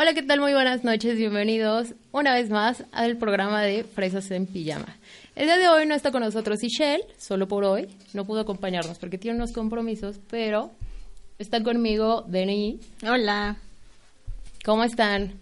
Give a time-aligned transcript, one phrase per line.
[0.00, 0.38] Hola, ¿qué tal?
[0.38, 4.96] Muy buenas noches, bienvenidos una vez más al programa de Fresas en Pijama.
[5.34, 8.96] El día de hoy no está con nosotros Ishel, solo por hoy, no pudo acompañarnos
[9.00, 10.70] porque tiene unos compromisos, pero
[11.40, 12.86] está conmigo Denise.
[13.10, 13.56] Hola.
[14.64, 15.32] ¿Cómo están?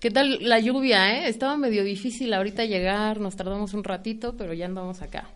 [0.00, 1.28] ¿Qué tal la lluvia, eh?
[1.28, 5.28] Estaba medio difícil ahorita llegar, nos tardamos un ratito, pero ya andamos acá.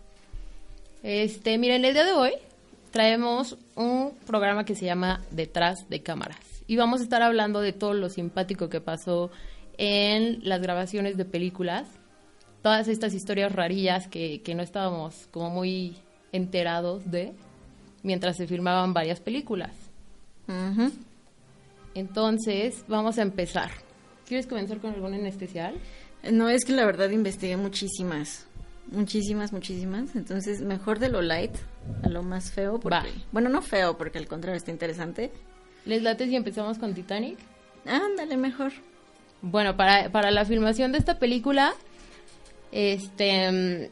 [1.03, 2.33] Este, miren, el día de hoy
[2.95, 7.73] traemos un programa que se llama Detrás de Cámaras y vamos a estar hablando de
[7.73, 9.33] todo lo simpático que pasó
[9.79, 11.89] en las grabaciones de películas,
[12.63, 15.97] todas estas historias rarillas que, que no estábamos como muy
[16.31, 17.33] enterados de
[18.05, 19.73] mientras se filmaban varias películas.
[21.97, 23.73] Entonces, vamos a empezar.
[24.25, 25.75] ¿Quieres comenzar con alguna en especial?
[26.31, 28.47] No, es que la verdad investigué muchísimas.
[28.93, 30.15] Muchísimas, muchísimas.
[30.15, 31.57] Entonces, mejor de lo light
[32.03, 32.81] a lo más feo.
[32.81, 35.33] Porque, Bueno, no feo, porque al contrario está interesante.
[35.85, 37.39] ¿Les late si empezamos con Titanic?
[37.87, 38.73] Ándale, mejor.
[39.43, 41.75] Bueno, para, para la filmación de esta película,
[42.73, 43.91] este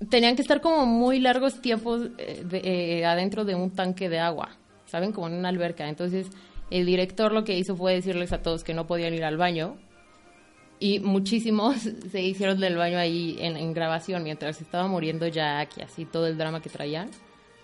[0.00, 4.18] mm, tenían que estar como muy largos tiempos eh, eh, adentro de un tanque de
[4.18, 4.50] agua,
[4.86, 5.12] ¿saben?
[5.12, 5.88] Como en una alberca.
[5.88, 6.28] Entonces,
[6.70, 9.76] el director lo que hizo fue decirles a todos que no podían ir al baño.
[10.82, 11.76] Y muchísimos
[12.10, 16.26] se hicieron del baño ahí en, en grabación mientras estaba muriendo Jack y así todo
[16.26, 17.08] el drama que traían.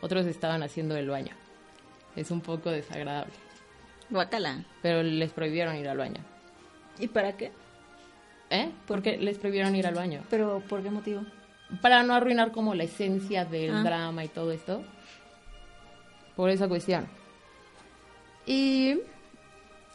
[0.00, 1.32] Otros estaban haciendo el baño.
[2.14, 3.32] Es un poco desagradable.
[4.08, 4.64] Guacala.
[4.82, 6.20] Pero les prohibieron ir al baño.
[7.00, 7.50] ¿Y para qué?
[8.50, 8.70] ¿Eh?
[8.86, 10.22] Porque les prohibieron ir al baño.
[10.30, 11.22] ¿Pero por qué motivo?
[11.82, 13.82] Para no arruinar como la esencia del Ah.
[13.82, 14.84] drama y todo esto.
[16.36, 17.08] Por esa cuestión.
[18.46, 19.00] Y,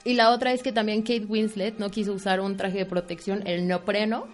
[0.04, 3.46] y la otra es que también Kate Winslet no quiso usar un traje de protección,
[3.48, 4.28] el neopreno.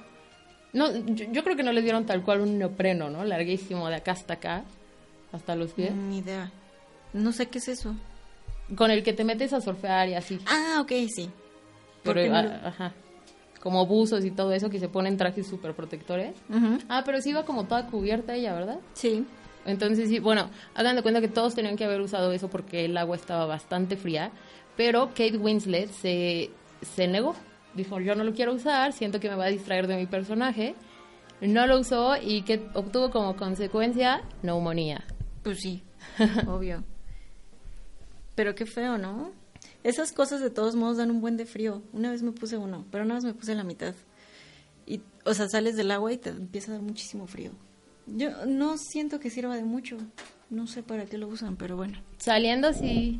[0.73, 3.23] No, yo, yo creo que no le dieron tal cual un neopreno, ¿no?
[3.25, 4.63] Larguísimo, de acá hasta acá,
[5.31, 5.93] hasta los pies.
[5.93, 6.51] Ni idea.
[7.13, 7.95] No sé qué es eso.
[8.75, 10.39] Con el que te metes a surfear y así.
[10.45, 11.29] Ah, ok, sí.
[12.03, 12.93] Pero, no- ah, ajá.
[13.61, 16.33] Como buzos y todo eso que se ponen trajes súper protectores.
[16.49, 16.77] Ujú.
[16.87, 18.77] Ah, pero sí iba como toda cubierta ella, ¿verdad?
[18.93, 19.25] Sí.
[19.65, 22.95] Entonces sí, bueno, hagan de cuenta que todos tenían que haber usado eso porque el
[22.97, 24.31] agua estaba bastante fría,
[24.79, 26.51] pero Kate Winslet se,
[26.81, 27.35] se negó.
[27.73, 30.73] Dijo, yo no lo quiero usar, siento que me va a distraer de mi personaje.
[31.41, 35.03] No lo usó y que obtuvo como consecuencia neumonía.
[35.43, 35.83] Pues sí,
[36.47, 36.85] obvio.
[38.35, 39.33] Pero qué feo, ¿no?
[39.83, 41.83] Esas cosas de todos modos dan un buen de frío.
[41.91, 43.95] Una vez me puse uno, pero una vez me puse la mitad.
[44.85, 47.51] Y, o sea, sales del agua y te empieza a dar muchísimo frío.
[48.07, 49.97] Yo no siento que sirva de mucho.
[50.49, 51.99] No sé para qué lo usan, pero bueno.
[52.17, 53.19] Saliendo así,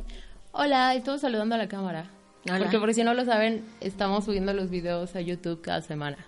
[0.52, 2.10] hola, estamos saludando a la cámara.
[2.46, 2.58] Hola.
[2.58, 6.18] Porque por si no lo saben, estamos subiendo los videos a YouTube cada semana.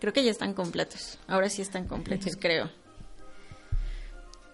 [0.00, 1.18] Creo que ya están completos.
[1.26, 2.70] Ahora sí están completos, creo.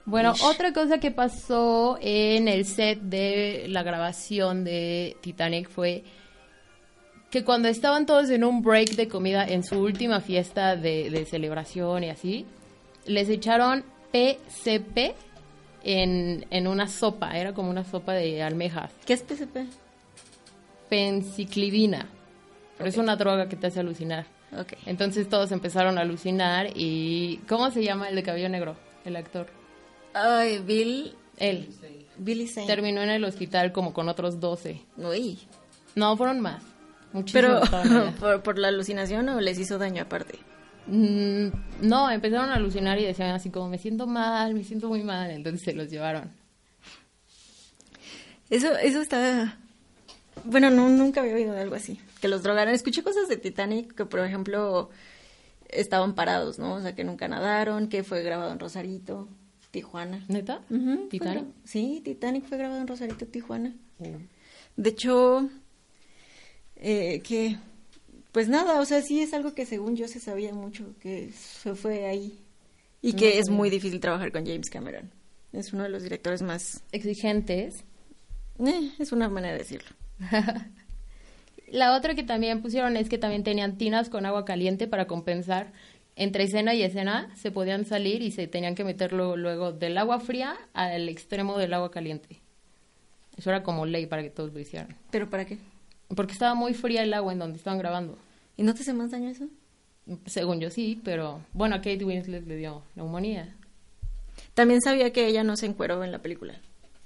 [0.04, 0.42] Bueno, Ish.
[0.44, 6.04] otra cosa que pasó en el set de la grabación de Titanic fue
[7.30, 11.26] que cuando estaban todos en un break de comida en su última fiesta de, de
[11.26, 12.46] celebración y así,
[13.06, 15.14] les echaron PCP
[15.82, 19.66] en, en una sopa, era como una sopa de almejas, ¿Qué es PCP?
[20.88, 22.06] penciclidina,
[22.76, 24.26] pero es una droga que te hace alucinar.
[24.58, 24.72] Ok.
[24.86, 27.38] Entonces todos empezaron a alucinar y...
[27.48, 28.74] ¿Cómo se llama el de cabello negro?
[29.04, 29.46] El actor.
[30.12, 31.14] Ay, Bill.
[31.36, 31.68] Él.
[32.18, 32.66] Billy Zane.
[32.66, 34.82] Terminó en el hospital como con otros 12.
[34.96, 35.38] Uy.
[35.94, 36.62] No, fueron más.
[37.12, 38.12] Muchísimos Pero.
[38.20, 40.38] ¿por, ¿por la alucinación o les hizo daño aparte?
[40.86, 41.48] Mm,
[41.82, 45.30] no, empezaron a alucinar y decían así como, me siento mal, me siento muy mal.
[45.30, 46.30] Entonces se los llevaron.
[48.50, 49.58] Eso, eso está...
[50.44, 52.00] Bueno, no, nunca había oído de algo así.
[52.20, 52.74] Que los drogaron.
[52.74, 54.90] Escuché cosas de Titanic que, por ejemplo,
[55.68, 56.74] estaban parados, ¿no?
[56.74, 59.28] O sea, que nunca nadaron, que fue grabado en Rosarito,
[59.70, 60.24] Tijuana.
[60.28, 60.62] ¿Neta?
[61.10, 61.44] ¿Titanic?
[61.64, 63.74] Sí, Titanic fue grabado en Rosarito, Tijuana.
[63.98, 64.06] Oh.
[64.76, 65.48] De hecho,
[66.76, 67.56] eh, que...
[68.32, 71.74] Pues nada, o sea, sí es algo que según yo se sabía mucho, que se
[71.74, 72.38] fue ahí.
[73.02, 75.10] Y que No es muy difícil trabajar con James Cameron.
[75.52, 76.82] Es uno de los directores más...
[76.92, 77.84] Exigentes.
[78.64, 79.88] eh, es una manera de decirlo.
[81.68, 85.72] La otra que también pusieron es que también tenían tinas con agua caliente para compensar.
[86.16, 90.20] Entre escena y escena se podían salir y se tenían que meterlo luego del agua
[90.20, 92.40] fría al extremo del agua caliente.
[93.36, 94.96] Eso era como ley para que todos lo hicieran.
[95.10, 95.58] ¿Pero para qué?
[96.14, 98.18] Porque estaba muy fría el agua en donde estaban grabando.
[98.56, 99.46] ¿Y no te hace más daño eso?
[100.26, 103.54] Según yo sí, pero bueno, a Kate Winslet le dio neumonía.
[104.54, 106.54] También sabía que ella no se encueró en la película.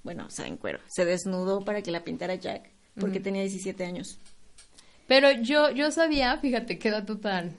[0.03, 0.47] Bueno, o sea.
[0.89, 4.19] Se desnudó para que la pintara Jack, porque tenía 17 años.
[5.07, 7.57] Pero yo, yo sabía, fíjate qué dato tan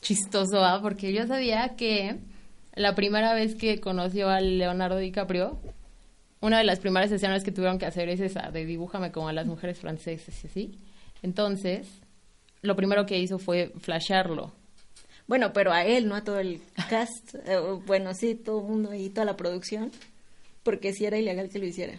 [0.00, 0.80] chistoso, ¿ah?
[0.82, 2.18] porque yo sabía que
[2.74, 5.58] la primera vez que conoció a Leonardo DiCaprio,
[6.42, 9.32] una de las primeras escenas que tuvieron que hacer es esa, de dibújame como a
[9.32, 10.78] las mujeres francesas y así.
[11.22, 11.88] Entonces,
[12.60, 14.52] lo primero que hizo fue flashearlo.
[15.28, 16.60] Bueno, pero a él, no a todo el
[16.90, 17.34] cast.
[17.46, 19.90] Eh, bueno, sí, todo el mundo ahí, toda la producción.
[20.62, 21.98] Porque sí era ilegal que lo hiciera.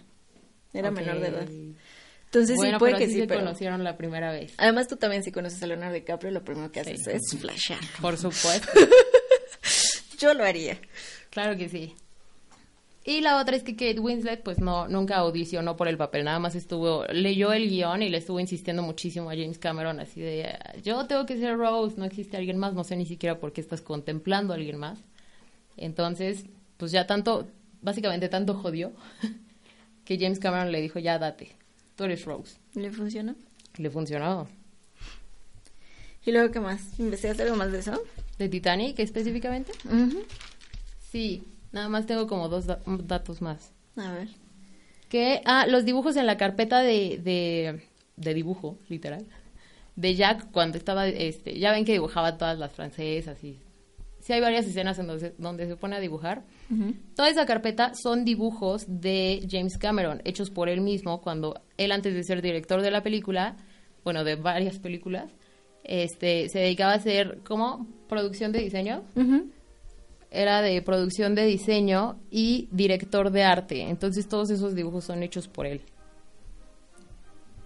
[0.74, 1.48] Era menor de edad.
[2.26, 3.42] Entonces bueno, sí, puede pero que sí, se pero...
[3.42, 4.54] conocieron la primera vez.
[4.58, 7.12] Además, tú también si conoces a Leonardo DiCaprio, lo primero que haces Sí.
[7.12, 7.80] es flashar.
[8.02, 8.68] Por supuesto.
[10.20, 10.80] Yo lo haría.
[11.30, 11.96] Claro que sí.
[13.06, 16.40] Y la otra es que Kate Winslet, pues no, nunca audicionó por el papel, nada
[16.40, 20.58] más estuvo, leyó el guion y le estuvo insistiendo muchísimo a James Cameron, así de,
[20.84, 23.60] yo tengo que ser Rose, no existe alguien más, no sé ni siquiera por qué
[23.60, 25.00] estás contemplando a alguien más.
[25.76, 26.46] Entonces,
[26.78, 27.48] pues ya tanto,
[27.82, 28.94] básicamente tanto jodió,
[30.06, 31.52] que James Cameron le dijo, ya date,
[31.98, 32.56] tú eres Rose.
[32.74, 33.36] ¿Le funciona?
[33.76, 34.48] Le funcionó.
[36.26, 36.98] ¿Y luego qué más?
[37.00, 38.02] ¿Investigaste algo más de eso?
[38.38, 39.74] ¿De Titanic específicamente?
[41.12, 43.74] Sí, nada más tengo como dos da- datos más.
[43.98, 44.30] A ver.
[45.10, 47.82] Que, ah, los dibujos en la carpeta de, de,
[48.16, 49.26] de dibujo, literal,
[49.96, 53.60] de Jack cuando estaba, este, ya ven que dibujaba todas las francesas y
[54.20, 56.44] sí hay varias escenas en donde, se- donde se pone a dibujar.
[56.72, 56.96] Ujú.
[57.16, 62.16] Toda esa carpeta son dibujos de James Cameron, hechos por él mismo cuando él antes
[62.16, 63.58] de ser director de la película,
[64.04, 65.30] bueno, de varias películas,
[65.84, 69.52] este, se dedicaba a hacer como producción de diseño Ujú.
[70.34, 73.82] Era de producción de diseño y director de arte.
[73.82, 75.82] Entonces todos esos dibujos son hechos por él.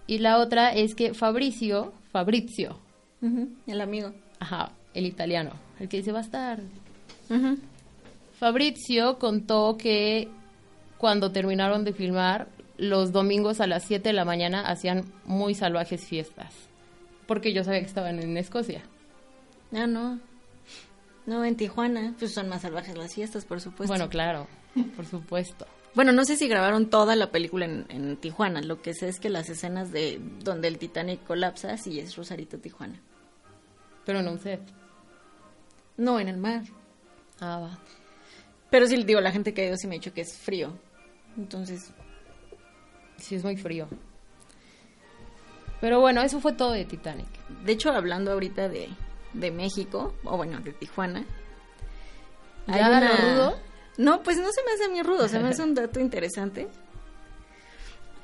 [0.06, 2.78] Y la otra es que Fabrizio, Fabrizio.
[3.66, 4.12] El amigo.
[4.38, 6.60] ajá, el italiano, el que dice estar.
[7.28, 7.58] Ujú.
[8.38, 10.28] Fabrizio contó que
[10.98, 16.06] cuando terminaron de filmar, los domingos a las 7 de la mañana hacían muy salvajes
[16.06, 16.54] fiestas.
[17.26, 18.82] Porque yo sabía que estaban en Escocia.
[19.74, 20.20] Ah, no.
[21.28, 23.92] No, en Tijuana, pues son más salvajes las fiestas, por supuesto.
[23.92, 24.46] Bueno, claro,
[24.96, 25.66] por supuesto.
[25.94, 28.62] Bueno, no sé si grabaron toda la película en, en Tijuana.
[28.62, 32.58] Lo que sé es que las escenas de donde el Titanic colapsa sí es Rosarito,
[32.58, 33.00] Tijuana.
[34.06, 34.62] Pero en un set.
[35.98, 36.62] No, en el mar.
[37.40, 37.78] Ah, va.
[38.70, 40.72] Pero sí, digo, la gente que ha ido sí me ha dicho que es frío.
[41.36, 41.92] Entonces,
[43.18, 43.88] Sí, es muy frío.
[45.80, 47.26] Pero bueno, eso fue todo de Titanic.
[47.64, 48.88] de hecho, hablando ahorita de,
[49.32, 51.24] de México, o bueno, de Tijuana.
[52.66, 53.58] hay ¿Ya una- rudo?
[53.98, 56.68] No, pues no se me hace a mí rudo, se me hace un dato interesante.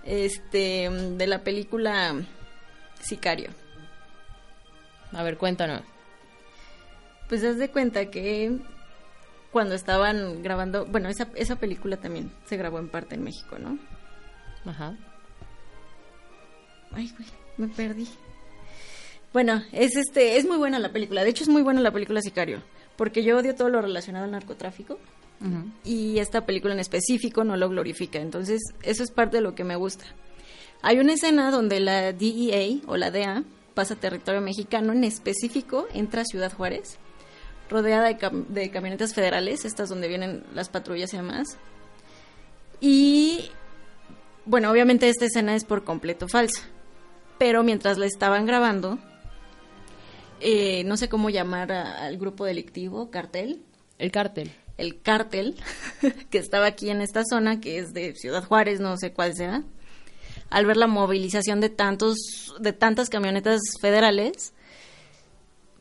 [0.05, 2.15] Este, de la película
[3.01, 3.51] Sicario.
[5.13, 5.83] A ver, cuéntanos.
[7.29, 8.59] Pues haz de cuenta que
[9.51, 13.79] cuando estaban grabando, bueno, esa, esa película también se grabó en parte en México, ¿no?
[14.71, 14.95] Ajá.
[16.93, 18.09] Ay, güey, me perdí.
[19.35, 21.23] Bueno, es este, es muy buena la película.
[21.25, 22.63] De hecho, es muy buena la película Sicario,
[22.97, 24.99] porque yo odio todo lo relacionado al narcotráfico
[25.85, 28.19] y esta película en específico no lo glorifica.
[28.21, 30.05] Entonces, eso es parte de lo que me gusta.
[30.81, 33.43] Hay una escena donde la DEA o la DEA
[33.75, 36.97] pasa territorio mexicano, en específico entra a Ciudad Juárez,
[37.69, 41.59] rodeada de, cam- de camionetas federales, estas donde vienen las patrullas y demás.
[42.81, 43.51] Y,
[44.47, 46.63] bueno, obviamente esta escena es por completo falsa,
[47.39, 48.99] pero mientras la estaban grabando,
[50.45, 53.63] eh, no sé cómo llamar a- al grupo delictivo, cartel,
[53.99, 54.53] El cártel.
[54.79, 55.57] el cártel
[56.31, 59.63] que estaba aquí en esta zona, que es de Ciudad Juárez, no sé cuál sea,
[60.51, 62.17] al ver la movilización de tantos,
[62.61, 64.53] de tantas camionetas federales,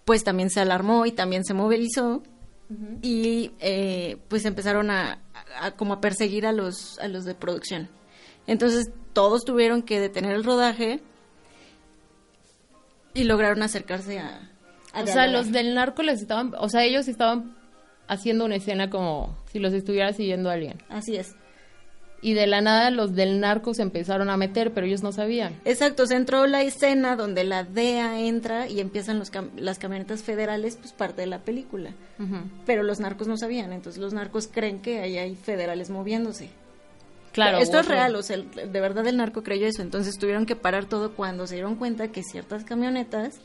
[0.05, 2.23] pues también se alarmó y también se movilizó
[3.01, 5.19] y eh, pues empezaron a,
[5.59, 7.89] a- a como a perseguir a los a los de producción.
[8.47, 11.01] Entonces todos tuvieron que detener el rodaje
[13.13, 14.49] y lograron acercarse a
[14.93, 17.55] O sea, los del narco les estaban, o sea, ellos estaban
[18.07, 20.77] haciendo una escena como si los estuviera siguiendo alguien.
[20.89, 21.35] Así es.
[22.21, 25.59] Y de la nada los del narco se empezaron a meter, pero ellos no sabían.
[25.65, 30.23] Exacto, se entró la escena donde la DEA entra y empiezan los cam- las camionetas
[30.23, 31.91] federales, pues parte de la película.
[32.65, 36.49] Pero los narcos no sabían, entonces los narcos creen que ahí hay federales moviéndose.
[37.33, 37.57] Claro.
[37.57, 40.85] Esto es real, o sea, de verdad el narco creyó eso, entonces tuvieron que parar
[40.85, 43.39] todo cuando se dieron cuenta que ciertas camionetas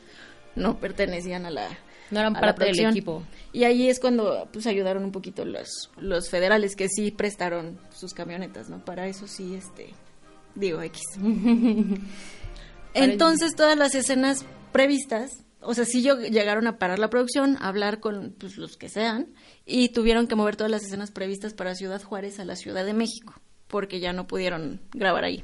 [0.59, 1.67] no pertenecían a la
[2.11, 2.91] No eran parte del producción.
[2.91, 3.23] equipo.
[3.53, 8.13] Y ahí es cuando pues ayudaron un poquito los los federales que sí prestaron sus
[8.13, 8.83] camionetas, ¿no?
[8.85, 9.89] Para eso sí este
[10.55, 11.01] digo X.
[12.93, 17.67] Entonces todas las escenas previstas, o sea, sí yo- llegaron a parar la producción, a
[17.67, 19.27] hablar con pues, los que sean
[19.65, 22.93] y tuvieron que mover todas las escenas previstas para Ciudad Juárez a la Ciudad de
[22.93, 23.33] México,
[23.67, 25.43] porque ya no pudieron grabar ahí.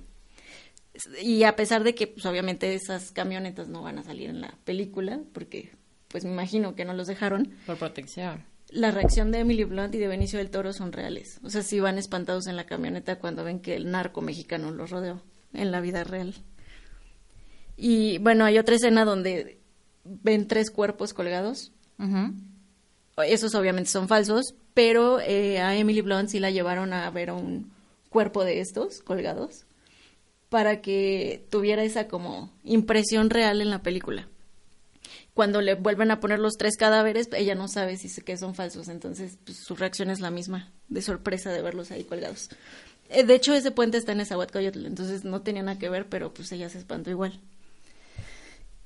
[1.21, 4.55] Y a pesar de que pues obviamente esas camionetas no van a salir en la
[4.63, 5.71] película, porque
[6.07, 8.43] pues me imagino que no los dejaron, Por protección.
[8.69, 11.39] la reacción de Emily Blunt y de Benicio del Toro son reales.
[11.43, 14.89] O sea, sí van espantados en la camioneta cuando ven que el narco mexicano los
[14.91, 15.21] rodeó
[15.53, 16.33] en la vida real.
[17.77, 19.59] Y bueno, hay otra escena donde
[20.05, 21.73] ven tres cuerpos colgados.
[23.27, 27.71] Esos obviamente son falsos, pero eh, a Emily Blunt sí la llevaron a ver un
[28.09, 29.65] cuerpo de estos colgados
[30.49, 34.27] para que tuviera esa como impresión real en la película.
[35.33, 38.87] Cuando le vuelven a poner los tres cadáveres, ella no sabe si que son falsos,
[38.87, 42.49] entonces pues, su reacción es la misma, de sorpresa de verlos ahí colgados.
[43.09, 46.33] Eh, de hecho, ese puente está en Esahuatcoyotl, entonces no tenía nada que ver, pero
[46.33, 47.39] pues ella se espantó igual.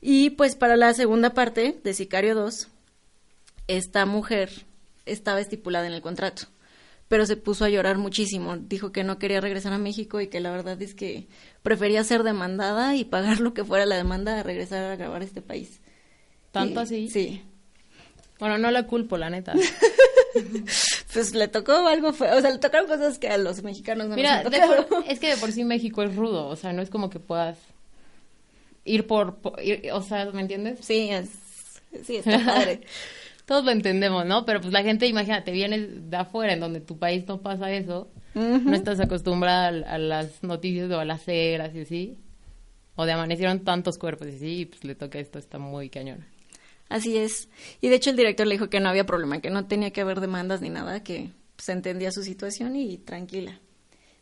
[0.01, 2.67] Y pues para la segunda parte de Sicario 2,
[3.67, 4.49] esta mujer
[5.05, 6.47] estaba estipulada en el contrato,
[7.09, 8.55] pero se puso a llorar muchísimo.
[8.55, 11.27] Dijo que no quería regresar a México y que la verdad es que
[11.63, 15.41] prefería ser demandada y pagar lo que fuera la demanda a regresar a grabar este
[15.41, 15.81] país.
[16.53, 17.09] ¿Tanto Y- así?
[17.09, 17.41] Sí.
[18.39, 19.53] Bueno, no la culpo, la neta.
[21.13, 24.15] Pues le tocó algo feo, o sea, le tocaron cosas que a los mexicanos no
[24.15, 26.81] Mira, nos han por- es que de por sí México es rudo, o sea, no
[26.83, 27.57] es como que puedas
[28.85, 30.79] ir por, por- ir- o sea, ¿me entiendes?
[30.83, 31.29] Sí, es,
[32.05, 32.81] sí, está padre.
[33.49, 34.45] Todos lo entendemos, ¿no?
[34.45, 38.11] Pero pues la gente, imagínate, vienes de afuera, en donde tu país no pasa eso,
[38.35, 42.19] no estás acostumbrada a, a las noticias de balaceras y así,
[42.95, 46.27] o de amanecieron tantos cuerpos y así, y pues le toca esto, está muy cañón.
[46.89, 47.49] Así es.
[47.81, 50.01] Y de hecho el director le dijo que no había problema, que no tenía que
[50.01, 53.59] haber demandas ni nada, que se entendía su situación y tranquila.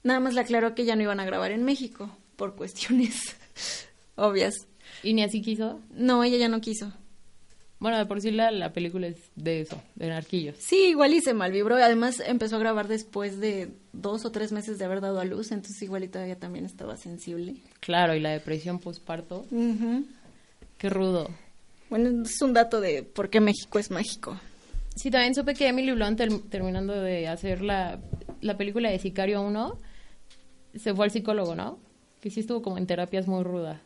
[0.04, 3.36] Nada más le aclaró que ya no iban a grabar en México por cuestiones
[4.16, 4.54] obvias.
[5.04, 5.82] ¿Y ni así quiso?
[5.92, 6.94] No, ella ya no quiso.
[7.80, 10.56] Bueno, de por sí la, la película es de eso, de narquillos.
[10.60, 11.76] Sí, igual y se malvibró.
[11.76, 15.52] Además empezó a grabar después de dos o tres meses de haber dado a luz,
[15.52, 17.56] entonces igual y todavía también estaba sensible.
[17.80, 20.06] Claro, y la depresión postparto, Ujú.
[20.80, 21.30] qué rudo.
[21.92, 24.40] Bueno, es un dato de por qué México es mágico.
[24.96, 28.00] Sí, también supe que Emily Blunt, ter- terminando de hacer la,
[28.42, 29.78] la película de Sicario 1,
[30.76, 31.78] se fue al psicólogo, ¿no?
[32.22, 33.80] Que sí estuvo como en terapias muy rudas.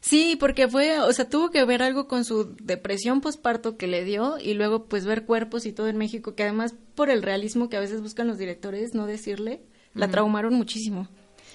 [0.00, 4.04] Sí, porque fue, o sea, tuvo que ver algo con su depresión posparto que le
[4.04, 7.68] dio y luego pues ver cuerpos y todo en México, que además por el realismo
[7.68, 9.62] que a veces buscan los directores, no decirle,
[9.94, 11.08] la traumaron muchísimo.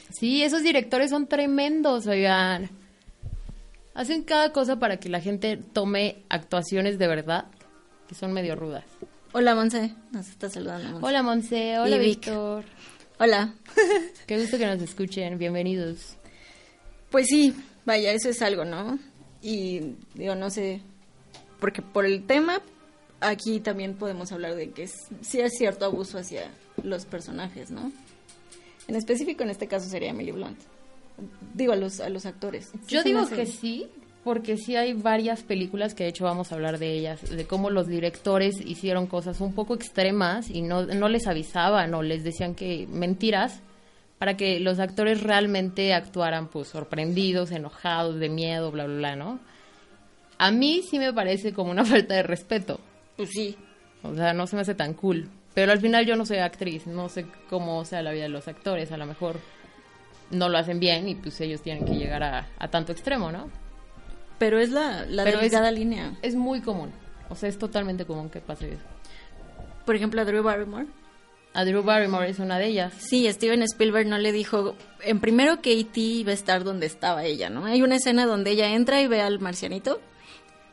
[0.10, 2.69] Sí, esos directores son tremendos, oigan.
[3.93, 7.45] Hacen cada cosa para que la gente tome actuaciones de verdad,
[8.07, 8.86] que son medio rudas.
[9.33, 10.89] Hola, Monse, nos está saludando.
[10.89, 11.05] Monse.
[11.05, 11.79] Hola, Monse.
[11.79, 11.98] Hola.
[11.98, 12.65] Víctor.
[13.19, 13.53] Hola.
[14.27, 15.38] Qué gusto que nos escuchen.
[15.38, 16.17] Bienvenidos.
[17.10, 17.53] Pues sí,
[17.86, 19.00] vaya, eso es algo, ¿no?
[19.42, 20.82] Y digo, no sé,
[21.60, 22.62] porque por el tema,
[23.20, 26.52] aquí también podemos hablar de que es, sí es cierto abuso hacia
[26.84, 27.92] los personajes, ¿no?
[28.88, 30.60] En específico, en este caso sería Emily Blunt.
[31.54, 32.72] Digo, a los, a los actores.
[32.86, 33.88] Sí Yo digo que sí,
[34.24, 37.70] porque sí hay varias películas que de hecho vamos a hablar de ellas, de cómo
[37.70, 42.56] los directores hicieron cosas un poco extremas y no, no les avisaban o les decían
[42.56, 43.62] que mentiras
[44.22, 49.40] para que los actores realmente actuaran pues sorprendidos, enojados, de miedo, bla, bla, bla, ¿no?
[50.38, 52.80] A mí sí me parece como una falta de respeto.
[53.18, 53.58] Pues sí.
[54.04, 55.28] O sea, no se me hace tan cool.
[55.56, 58.48] Pero al final yo no soy actriz, no sé cómo sea la vida de los
[58.48, 58.92] actores.
[58.92, 59.40] A lo mejor
[60.30, 63.50] no lo hacen bien y pues ellos tienen que llegar a, a tanto extremo, ¿no?
[64.38, 66.13] Pero es la, la Pero es- delgada línea.
[66.22, 66.92] Es muy común.
[67.30, 68.84] O sea, es totalmente común que pase eso.
[69.84, 70.86] Por ejemplo, a Drew Barrymore.
[71.53, 72.93] A Drew Barrymore es una de ellas.
[72.98, 76.00] Sí, Steven Spielberg no le dijo, en primero que E.T.
[76.00, 77.65] iba a estar donde estaba ella, ¿no?
[77.65, 80.00] Hay una escena donde ella entra y ve al marcianito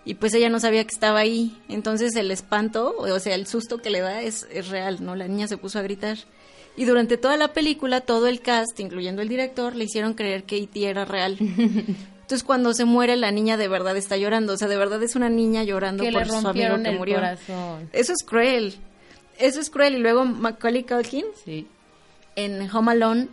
[0.04, 1.56] y pues ella no sabía que estaba ahí.
[1.68, 5.16] Entonces el espanto, o sea, el susto que le da es, es real, ¿no?
[5.16, 6.16] La niña se puso a gritar.
[6.76, 10.58] Y durante toda la película, todo el cast, incluyendo el director, le hicieron creer que
[10.58, 10.88] E.T.
[10.88, 11.37] era real.
[11.40, 14.52] Entonces cuando se muere, la niña de verdad está llorando.
[14.52, 16.99] O sea, de verdad es una niña llorando Que por le su amigo que el
[16.99, 17.16] murió.
[17.16, 17.88] corazón.
[17.92, 18.75] Eso es cruel.
[19.38, 19.95] Eso es cruel.
[19.95, 21.66] Y luego Macaulay Culkin Sí.
[22.37, 23.28] en Home Alone,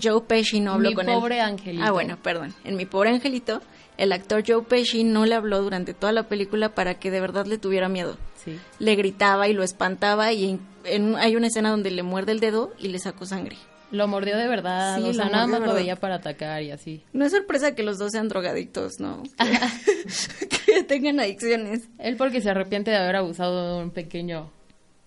[0.00, 1.40] Joe Pesci no habló Mi con pobre él.
[1.42, 1.84] angelito.
[1.84, 2.54] Ah, bueno, perdón.
[2.64, 3.60] En Mi Pobre Angelito,
[3.98, 7.46] el actor Joe Pesci no le habló durante toda la película para que de verdad
[7.46, 8.16] le tuviera miedo.
[8.44, 8.58] Sí.
[8.78, 12.40] Le gritaba y lo espantaba y en, en- hay una escena donde le muerde el
[12.40, 13.56] dedo y le sacó sangre.
[13.90, 14.96] Lo mordió de verdad.
[14.98, 17.02] Sí, o sea, lo nada más veía para atacar y así.
[17.12, 19.24] No es sorpresa que los dos sean drogadictos, ¿no?
[19.36, 21.88] Que, que tengan adicciones.
[21.98, 24.50] Él porque se arrepiente de haber abusado de un pequeño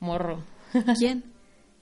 [0.03, 0.39] morro.
[0.97, 1.23] ¿Quién?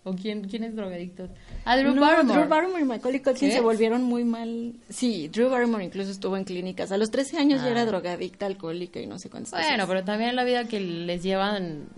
[0.04, 1.30] ¿O quién, quién es drogadicto?
[1.63, 2.40] A Drew no, Barrymore.
[2.40, 3.56] Drew Barrymore y Macaulay Culkin ¿Qué?
[3.56, 4.74] se volvieron muy mal.
[4.90, 6.92] Sí, Drew Barrymore incluso estuvo en clínicas.
[6.92, 7.72] A los 13 años ya Ah.
[7.72, 9.88] era drogadicta, alcohólica y no sé cuántas Bueno, cosas.
[9.88, 11.90] pero también la vida que les llevan,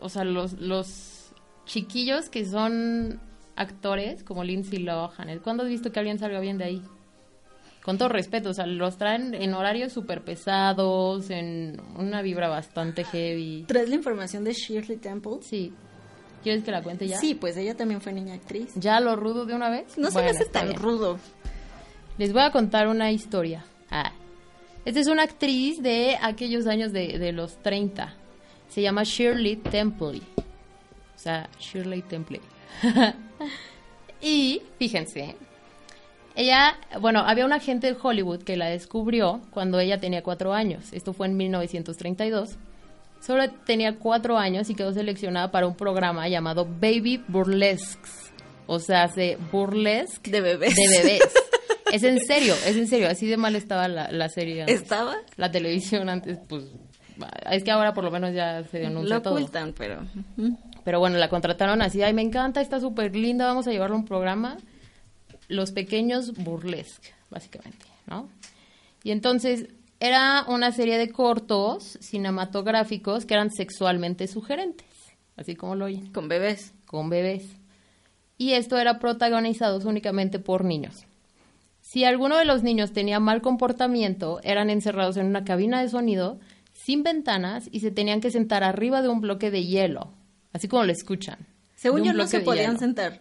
[0.00, 1.32] o sea, los, los
[1.64, 3.20] chiquillos que son
[3.54, 6.82] actores, como Lindsay Lohan, ¿cuándo has visto que alguien salga bien de ahí?
[7.82, 13.02] Con todo respeto, o sea, los traen en horarios súper pesados, en una vibra bastante
[13.04, 13.64] heavy.
[13.66, 15.38] ¿Traes la información de Shirley Temple?
[15.42, 15.72] Sí.
[16.44, 17.18] ¿Quieres que la cuente ya?
[17.18, 18.72] Sí, pues ella también fue niña actriz.
[18.76, 19.96] ¿Ya lo rudo de una vez?
[19.98, 20.80] No se Bueno, me hace tan bien.
[20.80, 21.18] rudo.
[22.18, 23.64] Les voy a contar una historia.
[23.90, 24.12] Ah.
[24.84, 28.14] Esta es una actriz de aquellos años de, de los 30.
[28.68, 30.20] Se llama Shirley Temple.
[30.38, 32.40] O sea, Shirley Temple.
[34.20, 35.36] y fíjense,
[36.34, 40.92] ella, bueno, había un agente de Hollywood que la descubrió cuando ella tenía cuatro años.
[40.92, 42.56] Esto fue en 1932.
[43.20, 48.32] Solo tenía cuatro años y quedó seleccionada para un programa llamado Baby Burlesques.
[48.66, 50.74] O sea, de burlesque De bebés.
[50.74, 51.20] de bebés.
[51.92, 53.08] es en serio, es en serio.
[53.08, 54.62] Así de mal estaba la, la serie.
[54.62, 54.80] antes.
[54.82, 55.16] ¿Estaba?
[55.36, 56.64] La televisión antes, pues...
[57.50, 59.34] Es que ahora por lo menos ya se denuncia Lo todo.
[59.34, 60.00] ocultan, pero...
[60.82, 64.04] Pero bueno, la contrataron así, ay, me encanta, está súper linda, vamos a llevarle un
[64.04, 64.56] programa.
[65.52, 68.28] Los pequeños burlesque, básicamente, ¿no?
[69.04, 69.66] Y entonces
[70.00, 74.86] era una serie de cortos cinematográficos que eran sexualmente sugerentes,
[75.36, 76.72] así como lo oyen, Con bebés.
[76.86, 77.44] con bebés.
[78.38, 81.04] Y esto era protagonizados únicamente por niños.
[81.80, 86.40] Si alguno de los niños tenía mal comportamiento, eran encerrados en una cabina de sonido
[86.72, 90.12] sin ventanas y se tenían que sentar arriba de un bloque de hielo,
[90.52, 91.46] así como lo escuchan.
[91.76, 92.78] Según yo no se podían hielo.
[92.78, 93.20] sentar.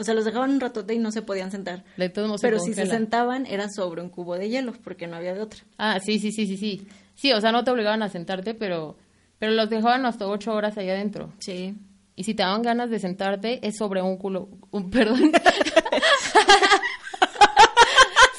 [0.00, 1.84] O sea, los dejaban un ratote y no se podían sentar.
[1.98, 5.06] De todos modos se Pero si se sentaban era sobre un cubo de hielo, porque
[5.06, 5.60] no había de otra.
[5.76, 6.88] Ah, sí, sí, sí, sí, sí.
[7.14, 8.96] Sí, o sea, no te obligaban a sentarte, pero,
[9.38, 11.34] pero los dejaban hasta ocho horas allá adentro.
[11.38, 11.74] Sí.
[12.16, 15.32] Y si te daban ganas de sentarte, es sobre un culo, un, perdón.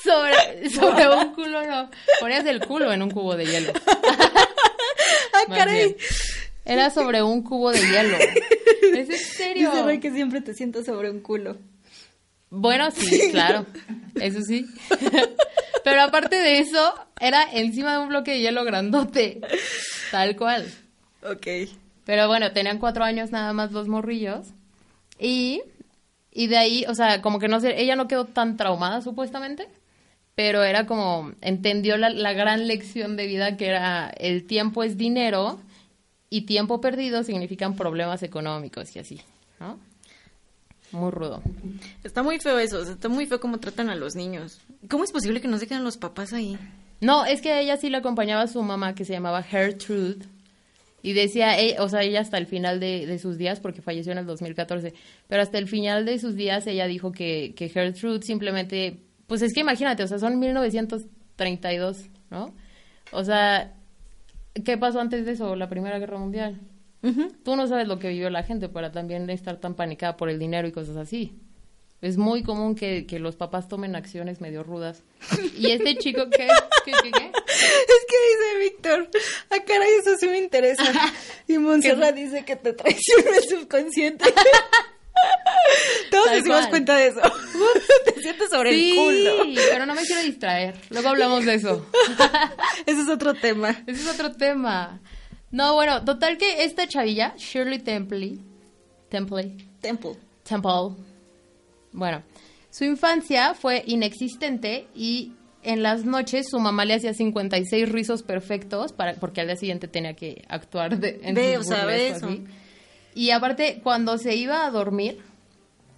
[0.04, 1.92] sobre, sobre un culo, no.
[2.20, 3.74] Ponías el culo en un cubo de hielo.
[5.34, 5.76] ¡Ah, caray!
[5.76, 5.96] bien.
[6.72, 8.18] Era sobre un cubo de hielo.
[8.96, 9.72] ¿Es en serio?
[9.72, 11.58] Dice que siempre te sientas sobre un culo.
[12.50, 13.66] Bueno, sí, claro.
[14.16, 14.66] Eso sí.
[15.84, 19.42] Pero aparte de eso, era encima de un bloque de hielo grandote.
[20.12, 20.66] Tal cual.
[21.24, 21.48] Ok.
[22.06, 24.48] Pero bueno, tenían cuatro años nada más los morrillos.
[25.20, 25.62] Y,
[26.32, 29.68] y de ahí, o sea, como que no sé, ella no quedó tan traumada supuestamente,
[30.36, 34.98] pero era como, entendió la, la gran lección de vida que era el tiempo es
[34.98, 35.60] dinero
[36.32, 39.22] y tiempo perdido significan problemas económicos y así,
[39.60, 39.78] ¿no?
[40.94, 41.44] Muy rudo.
[42.04, 44.62] Está muy feo eso, está muy feo cómo tratan a los niños.
[44.90, 46.58] ¿Cómo es posible que no se quedan los papás ahí?
[47.02, 50.26] No, es que a ella sí la acompañaba su mamá que se llamaba Gertrude.
[51.04, 54.14] Y decía, eh, o sea, ella hasta el final de, de sus días, porque falleció
[54.14, 54.94] en el 2014,
[55.28, 59.54] pero hasta el final de sus días ella dijo que, que Gertrude simplemente, pues es
[59.54, 62.54] que imagínate, o sea, son 1932, ¿no?
[63.12, 63.74] O sea,
[64.66, 65.56] ¿qué pasó antes de eso?
[65.56, 66.60] La Primera Guerra Mundial.
[67.04, 67.32] Ujú.
[67.44, 70.40] Tú no sabes lo que vivió la gente para también estar tan panicada por el
[70.40, 71.40] dinero y cosas así.
[72.02, 75.04] Es muy común que, que los papás tomen acciones medio rudas.
[75.58, 76.48] ¿Y este chico qué?
[76.84, 77.26] ¿Qué, qué, qué?
[77.26, 79.10] Es que dice Víctor,
[79.52, 80.84] ah, caray, eso sí me interesa.
[81.48, 84.26] Y Montserrat dice que te traiciona el subconsciente.
[86.12, 87.22] Todos nos dimos cuenta de eso.
[88.06, 88.96] te sientes sobre sí, el
[89.34, 89.54] culo.
[89.72, 90.76] pero no me quiero distraer.
[90.90, 91.86] Luego hablamos de eso.
[92.86, 93.70] Ese es otro tema.
[93.88, 95.00] Ese es otro tema.
[95.52, 98.38] No, bueno, total que esta chavilla, Shirley Temple,
[99.10, 100.16] Temple, Temple.
[100.44, 100.96] Temple,
[101.92, 102.24] bueno,
[102.70, 108.94] su infancia fue inexistente y en las noches su mamá le hacía 56 rizos perfectos
[108.94, 112.12] para, porque al día siguiente tenía que actuar de, en Ve, sus o sea, ve
[112.12, 112.28] burlescos, eso.
[112.28, 112.44] así.
[113.14, 115.20] Y aparte, cuando se iba a dormir,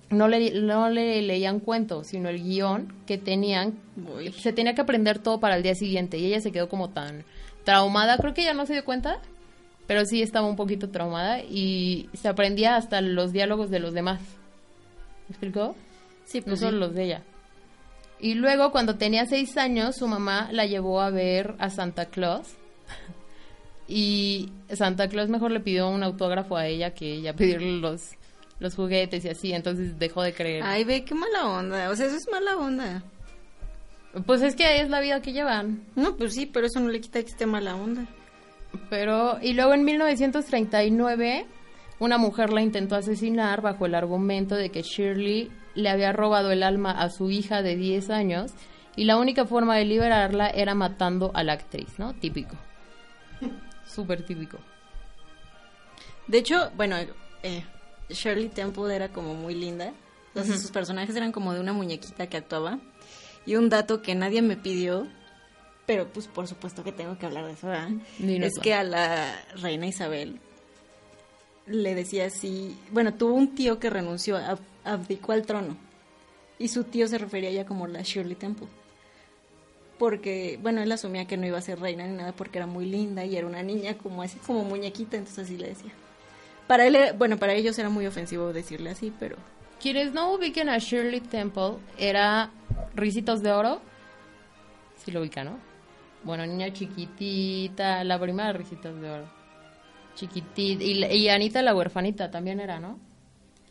[0.09, 3.79] no le, no le leían cuentos, sino el guion que tenían.
[4.15, 4.31] Uy.
[4.33, 7.23] Se tenía que aprender todo para el día siguiente y ella se quedó como tan
[7.63, 8.17] traumada.
[8.17, 9.19] Creo que ella no se dio cuenta,
[9.87, 14.21] pero sí estaba un poquito traumada y se aprendía hasta los diálogos de los demás.
[15.27, 15.75] ¿Me explicó?
[16.25, 16.79] Sí, No pues solo sí.
[16.79, 17.21] los de ella.
[18.19, 22.47] Y luego, cuando tenía seis años, su mamá la llevó a ver a Santa Claus.
[23.87, 28.11] Y Santa Claus mejor le pidió un autógrafo a ella que ella pedirle los,
[28.59, 29.53] los juguetes y así.
[29.53, 30.63] Entonces dejó de creer.
[30.63, 31.89] Ay, ve, qué mala onda.
[31.89, 33.03] O sea, eso es mala onda.
[34.25, 35.83] Pues es que es la vida que llevan.
[35.95, 38.05] No, pues sí, pero eso no le quita que esté mala onda.
[38.89, 41.45] Pero, y luego en 1939,
[41.99, 46.63] una mujer la intentó asesinar bajo el argumento de que Shirley le había robado el
[46.63, 48.51] alma a su hija de 10 años
[48.95, 52.13] y la única forma de liberarla era matando a la actriz, ¿no?
[52.13, 52.55] Típico.
[53.93, 54.57] Súper típico.
[56.27, 56.95] De hecho, bueno,
[57.43, 57.63] eh,
[58.09, 59.93] Shirley Temple era como muy linda.
[60.29, 62.79] Entonces sus personajes eran como de una muñequita que actuaba.
[63.45, 65.07] Y un dato que nadie me pidió,
[65.85, 67.89] pero pues por supuesto que tengo que hablar de eso, ¿verdad?
[68.47, 70.39] Es que a la reina Isabel
[71.65, 75.77] le decía así, bueno, tuvo un tío que renunció, ab- abdicó al trono.
[76.57, 78.67] Y su tío se refería a ella como la Shirley Temple.
[80.03, 82.83] Porque, bueno, él asumía que no iba a ser reina ni nada porque era muy
[82.85, 85.93] linda y era una niña como así, como muñequita, entonces así le decía.
[86.67, 89.37] Para él, era- bueno, para ellos era muy ofensivo decirle así, pero
[89.81, 92.51] Quienes no ubiquen a Shirley Temple, era
[92.95, 93.79] Ricitos de Oro.
[94.97, 95.57] Sí lo ubican, ¿no?
[96.25, 99.25] Bueno, niña chiquitita, la primera de Risitas de Oro.
[100.15, 100.83] Chiquitita.
[100.83, 102.99] Y, y Anita la huerfanita también era, ¿no?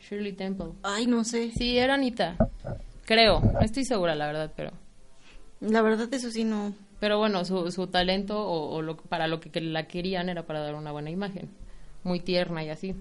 [0.00, 0.68] Shirley Temple.
[0.82, 1.50] Ay, no sé.
[1.50, 2.36] Sí, era Anita.
[3.04, 3.40] Creo.
[3.40, 4.70] No estoy segura, la verdad, pero...
[5.62, 6.74] La verdad, eso sí no.
[7.00, 10.44] Pero bueno, su, su talento o, o lo, para lo que, que la querían era
[10.44, 11.48] para dar una buena imagen.
[12.04, 12.94] Muy tierna y así.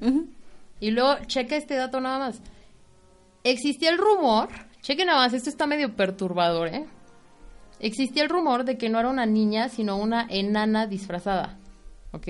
[0.80, 2.42] Y luego, checa este dato nada más.
[3.44, 4.50] Existía el rumor,
[4.82, 6.86] cheque nada más, esto está medio perturbador, ¿eh?
[7.80, 11.58] Existía el rumor de que no era una niña, sino una enana disfrazada,
[12.12, 12.28] ¿ok?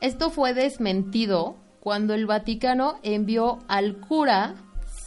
[0.00, 4.54] Esto fue desmentido cuando el Vaticano envió al cura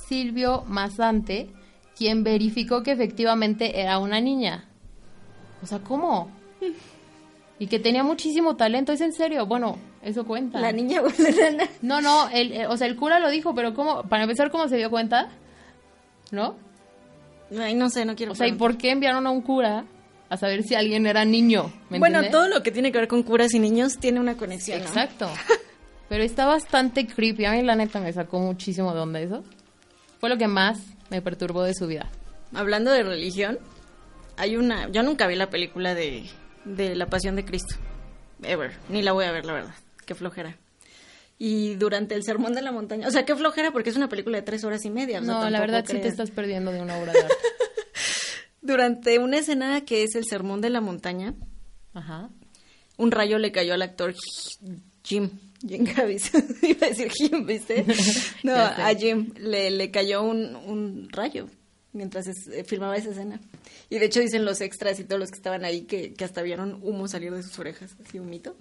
[0.08, 1.50] Silvio Massante,
[1.98, 4.66] quien verificó que efectivamente era una niña.
[5.64, 6.30] O sea, ¿cómo?
[7.58, 9.46] Y que tenía muchísimo talento, ¿es en serio?
[9.46, 10.60] Bueno, eso cuenta.
[10.62, 11.02] La niña.
[11.82, 14.04] No, no, el, eh, o sea, el cura lo dijo, pero ¿cómo?
[14.04, 15.30] Para empezar, ¿cómo se dio cuenta?
[16.32, 16.58] ¿No?
[17.58, 18.34] Ay, no sé, no quiero.
[18.34, 19.86] O sea, ¿y por qué enviaron a un cura
[20.28, 21.72] a saber si alguien era niño?
[21.90, 22.32] ¿Me Bueno, entiendes?
[22.32, 24.80] todo lo que tiene que ver con curas y niños tiene una conexión.
[24.80, 24.86] ¿no?
[24.88, 25.30] Exacto.
[26.10, 27.46] Pero está bastante creepy.
[27.46, 29.46] A mí, la neta, me sacó muchísimo de onda eso.
[30.20, 30.78] Fue lo que más
[31.10, 32.10] me perturbó de su vida.
[32.54, 33.60] Hablando de religión,
[34.38, 34.90] hay una.
[34.90, 36.26] Yo nunca vi la película de,
[36.66, 37.76] de La Pasión de Cristo.
[38.44, 38.74] Ever.
[38.90, 39.76] Ni la voy a ver, la verdad.
[40.06, 40.58] Qué flojera.
[41.38, 43.08] Y durante el sermón de la montaña.
[43.08, 45.20] O sea, qué flojera porque es una película de tres horas y media.
[45.20, 47.36] o sea, No, la verdad sí te estás perdiendo de una obra de arte.
[48.62, 51.34] Durante una escena que es el sermón de la montaña,
[51.94, 52.30] Ajá.
[52.98, 54.16] un rayo le cayó al actor
[55.04, 55.30] Jim.
[55.68, 56.32] Jim Gavis.
[56.62, 57.86] Iba a decir Jim, ¿viste?
[58.44, 61.48] No, a Jim le, le cayó un, un rayo
[61.94, 63.40] mientras es- eh, filmaba esa escena.
[63.90, 66.42] Y de hecho dicen los extras y todos los que estaban ahí que, que hasta
[66.42, 68.56] vieron humo salir de sus orejas, así humito.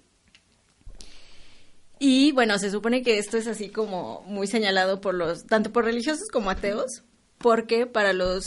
[1.98, 5.84] Y bueno, se supone que esto es así como muy señalado por los, tanto por
[5.84, 7.02] religiosos como ateos,
[7.38, 8.44] porque para los,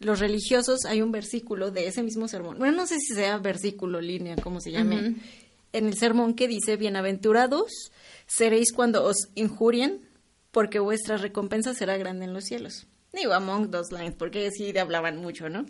[0.00, 2.58] los religiosos hay un versículo de ese mismo sermón.
[2.58, 4.96] Bueno, no sé si sea versículo, línea, como se llame.
[5.08, 5.16] Ujú.
[5.72, 7.90] En el sermón que dice, bienaventurados
[8.26, 10.08] seréis cuando os injurien,
[10.50, 12.86] porque vuestra recompensa será grande en los cielos.
[13.12, 15.66] Digo, among those lines, porque sí hablaban mucho, ¿no?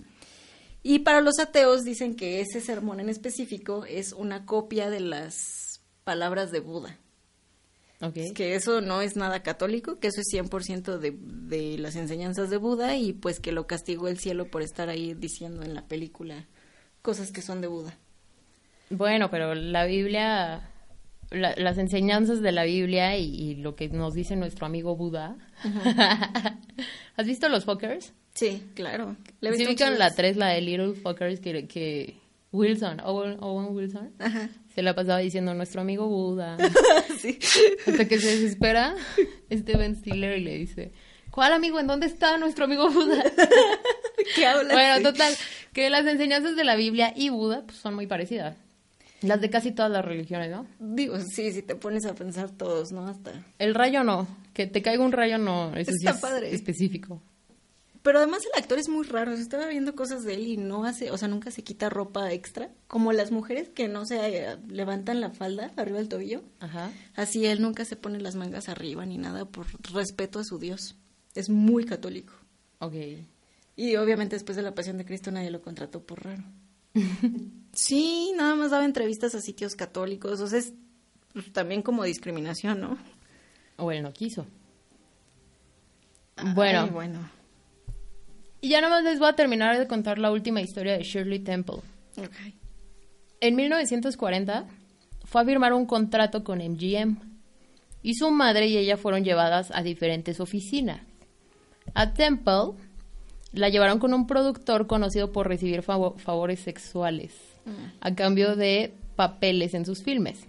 [0.82, 5.80] Y para los ateos dicen que ese sermón en específico es una copia de las
[6.04, 6.98] palabras de Buda.
[8.00, 8.34] Ok.
[8.34, 12.56] Que eso no es nada católico, que eso es 100% de, de las enseñanzas de
[12.56, 16.48] Buda y pues que lo castigó el cielo por estar ahí diciendo en la película
[17.00, 17.96] cosas que son de Buda.
[18.92, 20.68] Bueno, pero la Biblia,
[21.31, 25.37] la- las enseñanzas de la Biblia y, y lo que nos dice nuestro amigo Buda.
[27.16, 28.12] ¿Has visto los fuckers?
[28.35, 29.16] Sí, claro.
[29.40, 30.16] Le ¿Sí ubican la veces.
[30.16, 32.16] 3, la de Little Fuckers, que, que
[32.50, 34.48] Wilson, Owen, Owen Wilson, Ajá.
[34.74, 36.57] se la pasaba diciendo nuestro amigo Buda.
[37.20, 37.38] sí.
[37.87, 38.94] Hasta que se desespera
[39.50, 40.92] este Ben Stiller y le dice,
[41.31, 41.78] ¿cuál amigo?
[41.78, 43.22] ¿En dónde está nuestro amigo Buda?
[44.35, 44.72] ¿Qué hablas?
[44.72, 45.35] bueno, total,
[45.74, 48.57] que las enseñanzas de la Biblia y Buda pues, son muy parecidas.
[49.22, 50.66] Las de casi todas las religiones, ¿no?
[50.78, 53.06] Digo, sí, si te pones a pensar todos, ¿no?
[53.06, 53.32] Hasta...
[53.58, 56.54] El rayo no, que te caiga un rayo no, eso sí Está es padre.
[56.54, 57.22] específico.
[58.02, 59.30] Pero además el actor es muy raro.
[59.30, 61.88] o sea, estaba viendo cosas de él y no hace, o sea, nunca se quita
[61.88, 62.68] ropa extra.
[62.88, 66.42] Como las mujeres que no se eh, levantan la falda arriba del tobillo.
[66.58, 66.90] Ajá.
[67.14, 70.96] Así él nunca se pone las mangas arriba ni nada por respeto a su Dios.
[71.37, 72.35] Es muy católico.
[72.80, 72.94] Ok.
[73.76, 76.42] Y obviamente después de la Pasión de Cristo nadie lo contrató por raro.
[77.72, 80.40] Sí, nada más daba entrevistas a sitios católicos.
[80.40, 80.72] O sea, es
[81.52, 82.98] también como discriminación, ¿no?
[83.76, 84.46] O él no quiso.
[86.55, 86.83] Bueno.
[86.83, 87.31] Ay, bueno.
[88.61, 91.81] Y ya nomás les voy a terminar de contar la última historia de Shirley Temple.
[92.16, 92.55] Ok.
[93.40, 94.66] En 1940
[95.24, 97.16] fue a firmar un contrato con MGM
[98.02, 101.00] y su madre y ella fueron llevadas a diferentes oficinas.
[101.94, 102.74] A Temple
[103.52, 107.34] la llevaron con un productor conocido por recibir favo- favores sexuales
[108.00, 110.40] a cambio de papeles en sus filmes.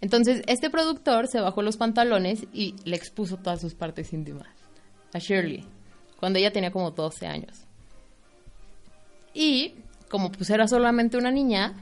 [0.00, 4.48] Entonces, este productor se bajó los pantalones y le expuso todas sus partes íntimas
[5.12, 5.64] a Shirley,
[6.20, 7.64] cuando ella tenía como 12 años.
[9.34, 9.74] Y
[10.08, 11.74] como pues era solamente una niña,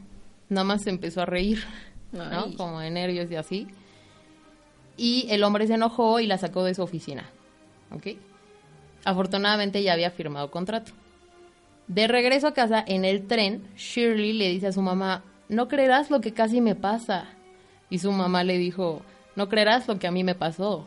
[0.49, 1.63] nada más se empezó a reír,
[2.13, 2.23] ¿no?
[2.23, 2.55] Ay.
[2.57, 3.69] Como de nervios y así.
[4.97, 7.29] Y el hombre se enojó y la sacó de su oficina,
[7.93, 8.07] ¿ok?
[9.05, 10.93] Afortunadamente ya había firmado contrato.
[11.87, 16.11] De regreso a casa, en el tren, Shirley le dice a su mamá, no creerás
[16.11, 17.27] lo que casi me pasa.
[17.91, 19.03] Y su mamá le dijo,
[19.37, 20.87] no creerás lo que a mí me pasó.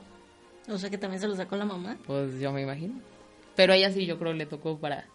[0.68, 1.98] O sea que también se lo sacó la mamá.
[2.08, 2.96] Pues yo me imagino.
[3.56, 5.06] Pero a ella sí, yo creo le tocó para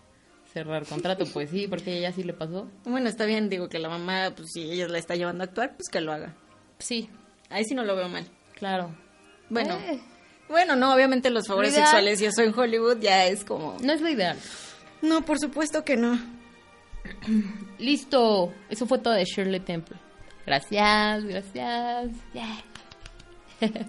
[0.53, 1.25] cerrar contrato.
[1.33, 2.69] Pues sí, porque a ella sí le pasó.
[2.85, 5.75] Bueno, está bien, digo que la mamá, pues si ella la está llevando a actuar,
[5.77, 6.35] pues que lo haga.
[6.79, 7.11] Sí,
[7.51, 8.25] Ahí sí no lo veo mal.
[8.55, 8.95] claro.
[9.51, 10.01] Bueno, Eh,
[10.49, 13.77] bueno, no, obviamente los favores ideal- sexuales y eso en Hollywood ya es como...
[13.81, 14.39] no es lo ideal.
[15.01, 16.19] No, por supuesto que no.
[17.79, 18.53] Listo.
[18.69, 19.97] Eso fue todo de Shirley Temple.
[20.47, 22.11] Gracias, gracias.
[22.33, 22.63] Yeah.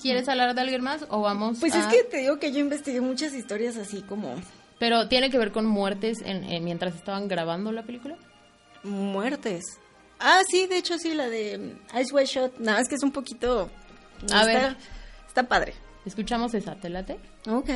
[0.00, 2.58] ¿Quieres hablar de alguien más o vamos Pues a- es que te digo que yo
[2.58, 4.34] investigué muchas historias así como
[4.78, 8.16] Pero tiene que ver con muertes en, en- mientras estaban grabando la película.
[8.82, 9.62] muertes.
[10.18, 12.58] Ah, sí, de hecho sí, la de Ice White Shot.
[12.58, 13.70] Nada, es que es un poquito...
[14.22, 14.76] A está, ver.
[15.32, 15.72] Está padre.
[16.04, 17.16] Escuchamos esa, ¿te late?
[17.48, 17.70] Ok.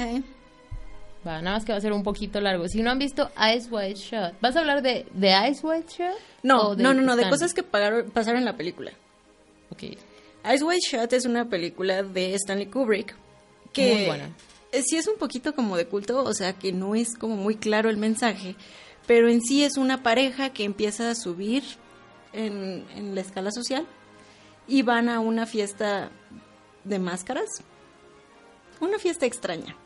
[1.27, 2.69] Va, nada más que va a ser un poquito largo.
[2.69, 6.15] Si no han visto Ice White Shot, ¿vas a hablar de, de Ice White Shot?
[6.43, 8.93] No, no, no, no, de cosas que pagaron- pasaron en la película.
[9.71, 9.83] Ok.
[10.55, 13.17] Ice White Shot es una película de Stanley Kubrick
[13.73, 14.31] que Muy buena.
[14.71, 17.57] eh, sí es un poquito como de culto, o sea que no es como muy
[17.57, 18.55] claro el mensaje,
[19.07, 21.65] pero en sí es una pareja que empieza a subir
[22.35, 23.87] en, en la escala social
[24.69, 26.11] y van a una fiesta
[26.87, 27.63] de máscaras,
[28.81, 29.77] una fiesta extraña,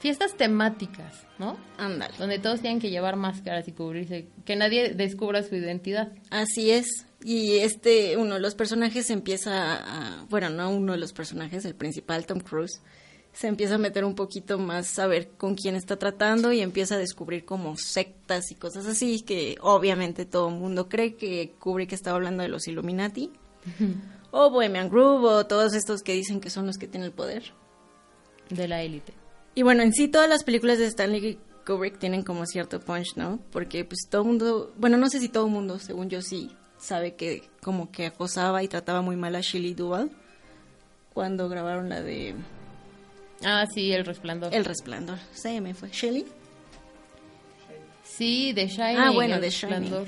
[0.00, 1.58] Fiestas temáticas, ¿no?
[1.76, 2.14] ándale.
[2.18, 4.28] Donde todos tienen que llevar máscaras y cubrirse.
[4.46, 6.10] Que nadie descubra su identidad.
[6.30, 7.04] Así es.
[7.22, 11.74] Y este, uno de los personajes empieza a, bueno, no uno de los personajes, el
[11.74, 12.80] principal, Tom Cruise,
[13.34, 16.94] se empieza a meter un poquito más a ver con quién está tratando y empieza
[16.94, 21.92] a descubrir como sectas y cosas así, que obviamente todo el mundo cree que Kubrick
[21.92, 23.30] estaba hablando de los Illuminati,
[24.30, 27.52] o Bohemian Groove, o todos estos que dicen que son los que tienen el poder.
[28.48, 29.14] De la élite.
[29.54, 33.38] Y bueno, en sí todas las películas de Stanley Kubrick tienen como cierto punch, ¿no?
[33.52, 36.50] Porque pues todo el mundo, bueno, no sé si todo el mundo, según yo sí,
[36.78, 40.10] sabe que como que acosaba y trataba muy mal a Shelley Duvall
[41.12, 42.34] cuando grabaron la de
[43.44, 44.54] Ah, sí, El Resplandor.
[44.54, 45.18] El Resplandor.
[45.32, 45.88] Se me fue.
[45.90, 46.26] ¿Shelley?
[48.04, 48.98] Sí, de Shining.
[48.98, 50.04] Ah, bueno, de Shining.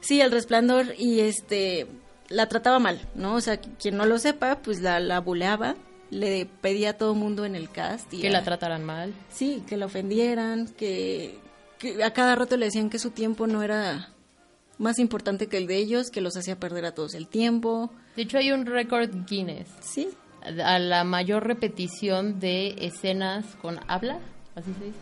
[0.00, 1.86] Sí, El Resplandor y este
[2.34, 3.34] la trataba mal, ¿no?
[3.34, 5.76] O sea, quien no lo sepa, pues la, la buleaba,
[6.10, 9.12] le pedía a todo mundo en el cast y Que a- la trataran mal.
[9.30, 11.38] Sí, que la ofendieran, que,
[11.78, 14.10] que a cada rato le decían que su tiempo no era
[14.78, 17.90] más importante que el de ellos, que los hacía perder a todos el tiempo.
[18.16, 20.08] De hecho, hay un récord Guinness Sí,
[20.42, 24.18] a la mayor repetición de escenas con habla,
[24.56, 24.98] así se dice.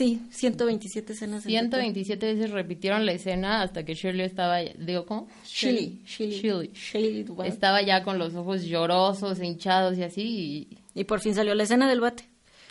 [0.00, 1.44] Sí, 127 escenas.
[1.44, 1.82] en total.
[1.82, 5.28] 127 veces repitieron la escena hasta que Shirley estaba, digo, ¿cómo?
[5.44, 6.70] Shelley, Shirley.
[6.72, 7.46] Shelley Duvall.
[7.46, 11.64] Estaba ya con los ojos llorosos, hinchados y así, y Y por fin salió la
[11.64, 12.24] escena del bate,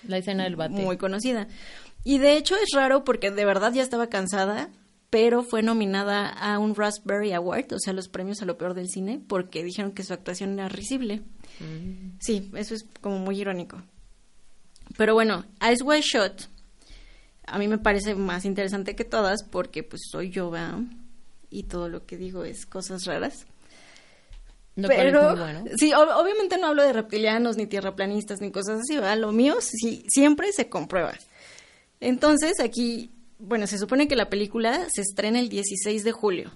[0.08, 0.74] la escena del bate.
[0.74, 1.48] muy conocida.
[2.04, 4.70] Y de hecho es raro porque de verdad ya estaba cansada,
[5.12, 8.90] pero fue nominada a un Raspberry Award, o sea, los premios a lo peor del
[8.90, 11.22] cine, porque dijeron que su actuación era risible.
[11.60, 12.18] Mm.
[12.20, 13.84] Sí, eso es como muy irónico.
[14.98, 16.50] Pero bueno, Ice White Shot
[17.50, 20.80] a mí me parece más interesante que todas porque pues soy yo, ¿verdad?
[21.50, 23.46] Y todo lo que digo es cosas raras.
[24.76, 25.64] Es Pero, bueno.
[25.78, 29.18] sí, ob- obviamente no hablo de reptilianos, ni tierraplanistas, ni cosas así, ¿verdad?
[29.18, 31.14] Lo mío sí, siempre se comprueba.
[32.00, 36.52] Entonces, aquí, bueno, se supone que la película se estrena el 16 de julio.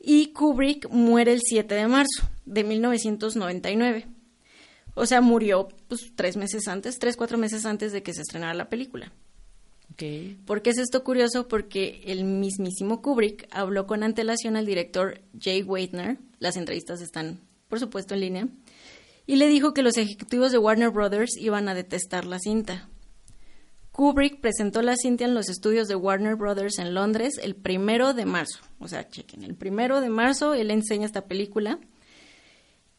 [0.00, 4.06] Y Kubrick muere el 7 de marzo de 1999.
[4.94, 8.54] O sea, murió pues tres meses antes, tres, cuatro meses antes de que se estrenara
[8.54, 9.12] la película.
[9.92, 10.02] Ok.
[10.46, 11.48] ¿Por qué es esto curioso?
[11.48, 17.80] Porque el mismísimo Kubrick habló con antelación al director Jay Weidner, las entrevistas están, por
[17.80, 18.48] supuesto, en línea,
[19.26, 22.88] y le dijo que los ejecutivos de Warner Brothers iban a detestar la cinta.
[23.98, 28.26] Kubrick presentó la cinta en los estudios de Warner Brothers en Londres el primero de
[28.26, 28.60] marzo.
[28.78, 31.80] O sea, chequen, el primero de marzo él enseña esta película.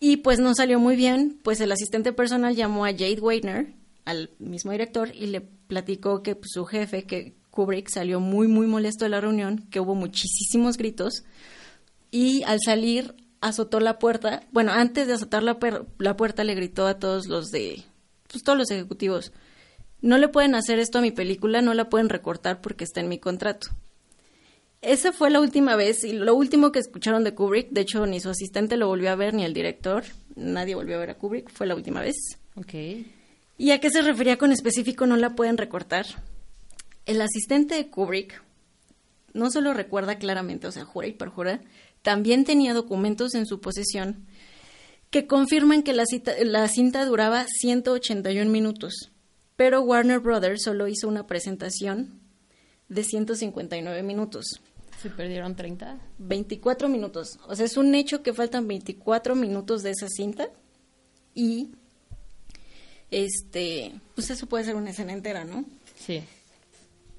[0.01, 3.73] Y pues no salió muy bien, pues el asistente personal llamó a Jade Weidner,
[4.03, 8.67] al mismo director, y le platicó que pues, su jefe, que Kubrick, salió muy, muy
[8.67, 11.23] molesto de la reunión, que hubo muchísimos gritos,
[12.11, 15.57] y al salir azotó la puerta, bueno, antes de azotar la,
[15.99, 17.83] la puerta le gritó a todos los de,
[18.27, 19.31] pues todos los ejecutivos,
[20.01, 23.09] no le pueden hacer esto a mi película, no la pueden recortar porque está en
[23.09, 23.67] mi contrato.
[24.81, 28.19] Esa fue la última vez y lo último que escucharon de Kubrick, de hecho ni
[28.19, 30.03] su asistente lo volvió a ver ni el director,
[30.35, 32.15] nadie volvió a ver a Kubrick, fue la última vez.
[32.55, 32.73] Ok.
[33.59, 36.05] ¿Y a qué se refería con específico no la pueden recortar?
[37.05, 38.41] El asistente de Kubrick
[39.33, 41.61] no solo recuerda claramente, o sea, jura y perjura,
[42.01, 44.25] también tenía documentos en su posesión
[45.11, 49.11] que confirman que la, cita- la cinta duraba 181 minutos,
[49.55, 52.19] pero Warner Brothers solo hizo una presentación
[52.87, 54.61] de 159 minutos.
[55.01, 55.99] Se perdieron 30.
[56.17, 57.39] 24 minutos.
[57.47, 60.49] O sea, es un hecho que faltan 24 minutos de esa cinta
[61.35, 61.71] y
[63.11, 65.65] este, pues eso puede ser una escena entera, ¿no?
[65.95, 66.23] Sí.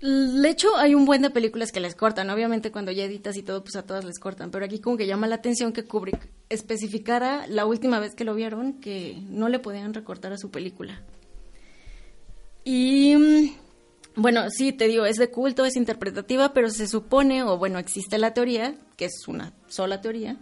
[0.00, 2.30] De hecho, hay un buen de películas que les cortan.
[2.30, 4.50] Obviamente, cuando ya editas y todo, pues a todas les cortan.
[4.50, 8.34] Pero aquí como que llama la atención que Kubrick especificara la última vez que lo
[8.34, 11.02] vieron que no le podían recortar a su película.
[12.64, 13.50] Y mm,
[14.16, 18.18] Bueno, sí, te digo, es de culto, es interpretativa, pero se supone, o bueno, existe
[18.18, 20.36] la teoría, que es una sola teoría,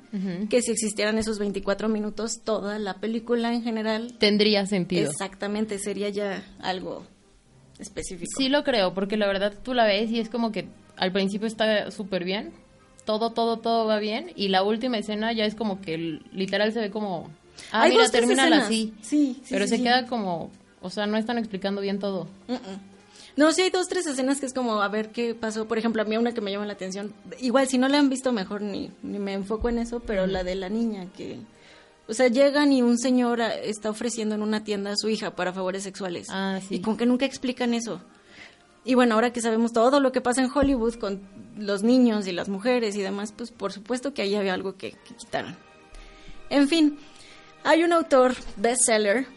[0.48, 4.14] que si existieran esos 24 minutos, toda la película en general...
[4.18, 5.10] Tendría sentido.
[5.10, 7.04] Exactamente, sería ya algo
[7.78, 8.30] específico.
[8.36, 11.46] Sí lo creo, porque la verdad tú la ves y es como que al principio
[11.46, 12.52] está súper bien,
[13.04, 16.80] todo, todo, todo va bien, y la última escena ya es como que literal se
[16.80, 17.30] ve como...
[17.70, 18.94] Ah, Hay mira, termina así.
[19.02, 19.82] Sí, sí, Pero sí, se sí.
[19.82, 20.50] queda como...
[20.80, 22.28] O sea, no están explicando bien todo.
[22.48, 22.97] Mm-mm.
[23.38, 25.68] No, sí hay dos, tres escenas que es como a ver qué pasó.
[25.68, 27.14] Por ejemplo, a mí una que me llama la atención.
[27.38, 30.42] Igual, si no la han visto, mejor ni, ni me enfoco en eso, pero la
[30.42, 31.38] de la niña que...
[32.08, 35.36] O sea, llegan y un señor ah, está ofreciendo en una tienda a su hija
[35.36, 36.26] para favores sexuales.
[36.30, 36.74] Ah, sí.
[36.74, 38.00] Y con que nunca explican eso.
[38.84, 41.20] Y bueno, ahora que sabemos todo lo que pasa en Hollywood con
[41.56, 44.90] los niños y las mujeres y demás, pues por supuesto que ahí había algo que,
[44.90, 45.56] que quitaron.
[46.50, 46.98] En fin,
[47.62, 49.28] hay un autor bestseller,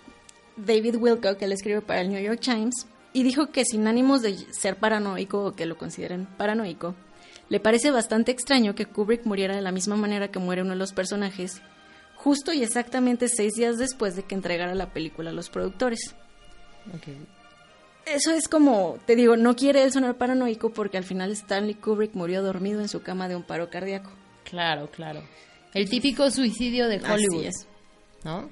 [0.57, 4.21] David Wilcock, que le escribe para el New York Times, y dijo que sin ánimos
[4.21, 6.95] de ser paranoico o que lo consideren paranoico,
[7.49, 10.77] le parece bastante extraño que Kubrick muriera de la misma manera que muere uno de
[10.77, 11.61] los personajes,
[12.15, 16.15] justo y exactamente seis días después de que entregara la película a los productores.
[16.95, 17.07] Ok.
[18.05, 22.15] Eso es como, te digo, no quiere él sonar paranoico porque al final Stanley Kubrick
[22.15, 24.11] murió dormido en su cama de un paro cardíaco.
[24.43, 25.21] Claro, claro.
[25.73, 27.67] El típico suicidio de Hollywood, Así es.
[28.23, 28.49] ¿no?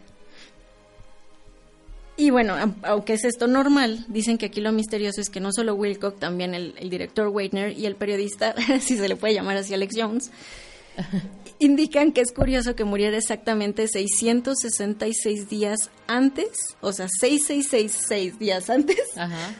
[2.19, 2.53] Y bueno,
[2.83, 6.53] aunque es esto normal, dicen que aquí lo misterioso es que no solo Wilcock, también
[6.53, 10.31] el, el director Weidner y el periodista, si se le puede llamar así Alex Jones,
[11.59, 18.99] indican que es curioso que muriera exactamente 666 días antes, o sea, 6666 días antes
[19.15, 19.55] Ajá.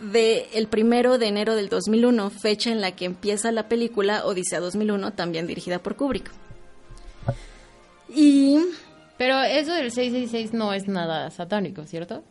[0.00, 4.60] de el primero de enero del 2001, fecha en la que empieza la película Odisea
[4.60, 6.30] 2001, también dirigida por Kubrick.
[8.14, 8.58] Y
[9.20, 12.24] Pero eso del 666 no es nada satánico, ¿cierto?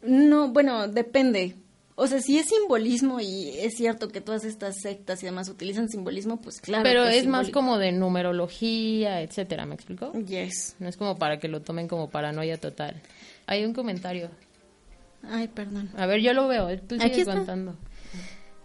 [0.00, 1.54] no, bueno, depende.
[1.96, 5.90] O sea, si es simbolismo y es cierto que todas estas sectas y demás utilizan
[5.90, 6.82] simbolismo, pues claro.
[6.82, 10.14] Pero que es más como de numerología, etcétera, ¿me explico?
[10.14, 10.76] Yes.
[10.78, 13.02] No es como para que lo tomen como paranoia total.
[13.44, 14.30] Hay un comentario.
[15.24, 15.90] Ay, perdón.
[15.94, 17.54] A ver, yo lo veo, tú Aquí sigue está.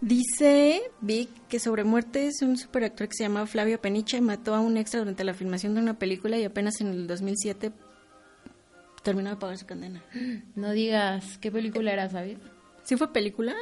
[0.00, 4.76] Dice Vic que sobre muertes un superactor que se llama Flavio Peniche mató a un
[4.76, 7.72] extra durante la filmación de una película y apenas en el 2007
[9.02, 10.02] terminó de pagar su condena.
[10.54, 12.38] No digas, ¿qué película era, sabes?
[12.84, 13.54] ¿Sí fue película?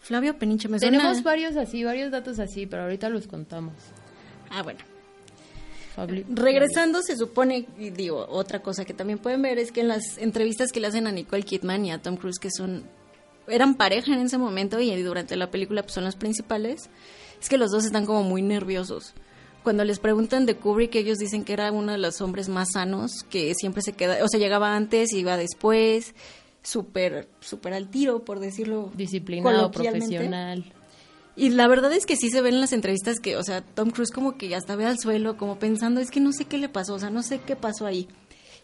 [0.00, 0.98] Flavio Peniche, me suena.
[0.98, 3.72] Tenemos varios así, varios datos así, pero ahorita los contamos.
[4.50, 4.80] Ah, bueno.
[6.28, 10.18] Regresando, se supone, y digo, otra cosa que también pueden ver es que en las
[10.18, 12.84] entrevistas que le hacen a Nicole Kidman y a Tom Cruise, que son,
[13.48, 16.88] eran pareja en ese momento y durante la película pues, son los principales,
[17.40, 19.14] es que los dos están como muy nerviosos.
[19.62, 23.24] Cuando les preguntan de Kubrick, ellos dicen que era uno de los hombres más sanos,
[23.30, 26.14] que siempre se queda, o sea, llegaba antes, iba después,
[26.62, 30.72] súper, súper al tiro, por decirlo Disciplinado, profesional.
[31.36, 33.90] Y la verdad es que sí se ven en las entrevistas que, o sea, Tom
[33.90, 36.68] Cruise como que hasta ve al suelo, como pensando, es que no sé qué le
[36.68, 38.08] pasó, o sea, no sé qué pasó ahí.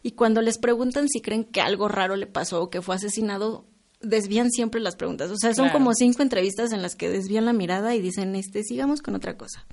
[0.03, 3.64] Y cuando les preguntan si creen que algo raro le pasó o que fue asesinado,
[4.01, 5.31] desvían siempre las preguntas.
[5.31, 5.79] O sea, son Claro.
[5.79, 9.37] como cinco entrevistas en las que desvían la mirada y dicen, este, sigamos con otra
[9.37, 9.65] cosa.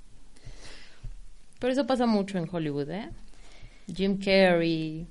[1.59, 3.09] Pero eso pasa mucho en Hollywood, ¿eh?
[3.93, 5.07] Jim Carrey,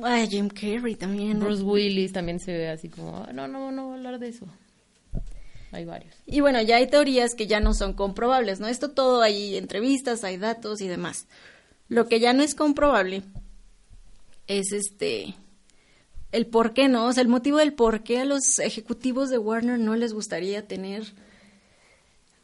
[0.00, 1.40] Ay, Jim Carrey también.
[1.40, 4.28] Bruce Willis también se ve así como, "Ah, no, no, no voy a hablar de
[4.28, 4.46] eso.
[5.72, 6.14] Hay varios.
[6.24, 8.68] Y bueno, ya hay teorías que ya no son comprobables, ¿no?
[8.68, 11.26] Esto todo hay entrevistas, hay datos y demás.
[11.88, 13.22] Lo que ya no es comprobable
[14.46, 15.34] es este
[16.32, 17.06] el por qué, ¿no?
[17.06, 20.66] O sea, el motivo del por qué a los ejecutivos de Warner no les gustaría
[20.66, 21.04] tener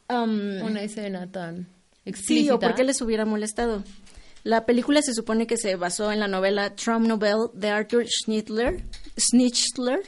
[0.09, 1.67] um, Una escena tan
[2.03, 2.55] Sí, explícita.
[2.55, 3.83] o por qué les hubiera molestado.
[4.43, 8.83] La película se supone que se basó en la novela Trump Novel de Arthur Schnitzler,
[9.17, 10.01] Schnitzler,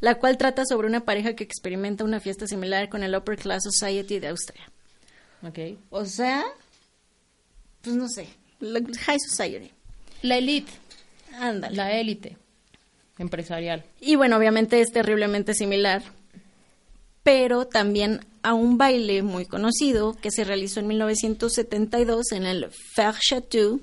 [0.00, 3.62] la cual trata sobre una pareja que experimenta una fiesta similar con el Upper Class
[3.64, 4.70] Society de Austria.
[5.42, 5.78] Ok.
[5.88, 6.44] O sea,
[7.80, 8.28] pues no sé,
[8.60, 9.72] la High Society.
[10.20, 10.70] La elite,
[11.38, 11.74] Ándale.
[11.74, 12.36] la élite
[13.18, 13.84] empresarial.
[14.00, 16.02] Y bueno, obviamente es terriblemente similar,
[17.22, 23.14] pero también a un baile muy conocido que se realizó en 1972 en el Fer
[23.18, 23.80] Chateau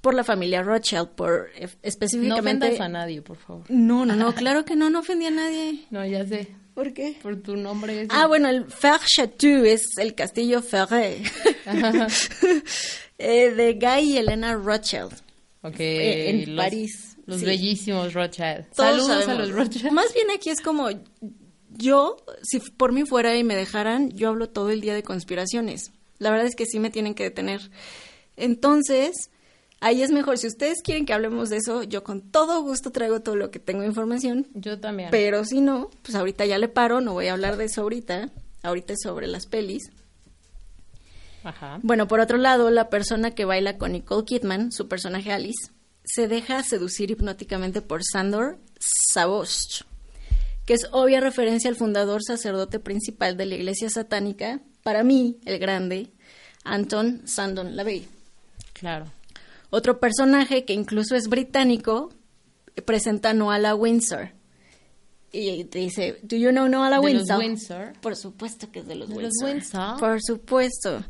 [0.00, 2.66] por la familia Rothschild, por eh, No específicamente...
[2.66, 3.64] ofendas a nadie, por favor.
[3.68, 5.84] no, no, no, claro que no, no ofendí a nadie.
[5.90, 6.48] No, ya sé.
[6.74, 7.16] ¿Por qué?
[7.22, 8.06] Por tu nombre.
[8.10, 11.18] Ah, bueno, el Fer Chateau es el castillo Ferré
[13.18, 15.12] eh, de Guy y Elena Rothschild.
[15.62, 15.74] Ok.
[15.78, 17.46] eh, en los- París, Los sí.
[17.46, 18.66] bellísimos Rothschild.
[18.74, 19.92] Todos Saludos a los Rothschild.
[19.92, 20.88] Más bien aquí es como
[21.70, 25.92] yo, si por mí fuera y me dejaran, yo hablo todo el día de conspiraciones.
[26.18, 27.70] La verdad es que sí me tienen que detener.
[28.36, 29.30] Entonces,
[29.82, 30.36] Ahí es mejor.
[30.36, 33.58] Si ustedes quieren que hablemos de eso, yo con todo gusto traigo todo lo que
[33.58, 34.46] tengo de información.
[34.52, 35.08] Yo también.
[35.10, 38.30] Pero si no, pues ahorita ya le paro, no voy a hablar de eso ahorita.
[38.62, 39.90] Ahorita es sobre las pelis.
[41.44, 41.80] Ajá.
[41.82, 45.72] Bueno, por otro lado, la persona que baila con Nicole Kidman, su personaje Alice,
[46.12, 49.82] se deja seducir hipnóticamente por Sandor Savost,
[50.66, 55.58] que es obvia referencia al fundador sacerdote principal de la iglesia satánica, para mí, el
[55.58, 56.10] grande,
[56.64, 58.06] Anton Sandon LaVey.
[58.72, 59.06] Claro.
[59.70, 62.12] Otro personaje que incluso es británico
[62.84, 64.32] presenta a Noala Windsor.
[65.32, 67.38] Y te dice, ¿Do you know Noala De los Windsor?
[67.38, 67.92] Windsor.
[68.00, 69.50] Por supuesto que es de los De los Windsor.
[69.50, 70.00] Windsor.
[70.00, 71.04] Por supuesto.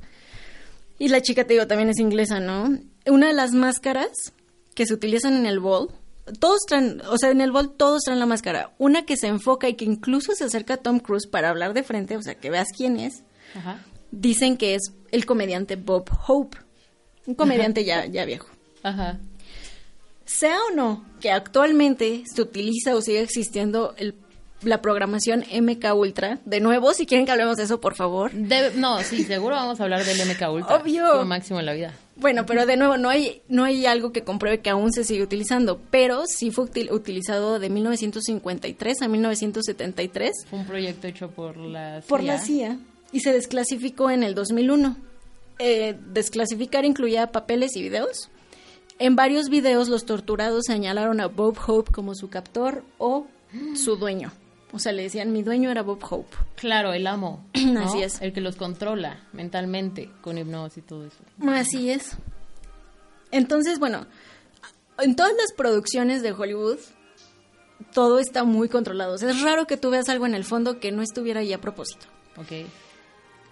[0.99, 2.79] Y la chica, te digo, también es inglesa, ¿no?
[3.07, 4.35] Una de las máscaras
[4.81, 5.91] que se utilizan en el ball,
[6.39, 8.73] todos traen, o sea, en el ball todos traen la máscara.
[8.79, 11.83] Una que se enfoca y que incluso se acerca a Tom Cruise para hablar de
[11.83, 13.23] frente, o sea, que veas quién es,
[13.55, 13.85] Ajá.
[14.11, 16.57] dicen que es el comediante Bob Hope.
[17.27, 18.49] Un comediante ya, ya viejo.
[18.83, 19.19] Ajá.
[20.25, 24.15] Sea o no que actualmente se utiliza o sigue existiendo el-
[24.63, 28.33] la programación MK Ultra, de nuevo, si quieren que hablemos de eso, por favor.
[28.77, 30.77] No, sí, seguro vamos a hablar del MK Ultra.
[30.77, 31.15] Obvio.
[31.15, 31.95] Lo máximo en la vida.
[32.17, 35.23] Bueno, pero de nuevo, no hay, no hay algo que compruebe que aún se sigue
[35.23, 41.57] utilizando, pero sí fue util- utilizado de 1953 a 1973 Fue un proyecto hecho por
[41.57, 42.77] la por la CIA
[43.13, 44.97] y se desclasificó en el 2001.
[45.59, 48.29] Eh, desclasificar incluía papeles y videos.
[48.99, 53.27] En varios videos los torturados señalaron a Bob Hope como su captor o
[53.75, 54.31] su dueño.
[54.73, 56.37] O sea, le decían, mi dueño era Bob Hope.
[56.57, 57.45] Claro, el amo.
[57.55, 57.81] ¿no?
[57.85, 58.21] Así es.
[58.21, 61.19] El que los controla mentalmente con hipnosis y todo eso.
[61.49, 62.17] Así es.
[63.31, 64.07] Entonces, bueno,
[64.99, 66.79] en todas las producciones de Hollywood,
[67.93, 69.15] todo está muy controlado.
[69.15, 71.53] O sea, es raro que tú veas algo en el fondo que no estuviera ahí
[71.53, 72.07] a propósito.
[72.37, 72.69] Ok.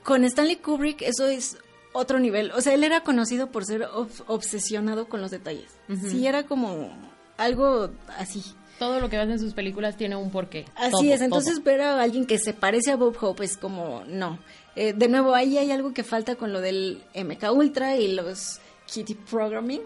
[0.05, 1.59] Con Stanley Kubrick, eso es
[1.93, 2.51] otro nivel.
[2.53, 5.71] O sea, él era conocido por ser ob- obsesionado con los detalles.
[6.11, 6.91] Sí, era como
[7.37, 8.43] algo así.
[8.79, 10.65] Todo lo que ves en sus películas tiene un porqué.
[10.77, 11.65] Así Todo, es, entonces todo.
[11.65, 14.39] ver a alguien que se parece a Bob Hope es como, no.
[14.77, 18.61] Eh, de nuevo, ahí hay algo que falta con lo del MK Ultra y los
[18.87, 19.83] Kitty Programming.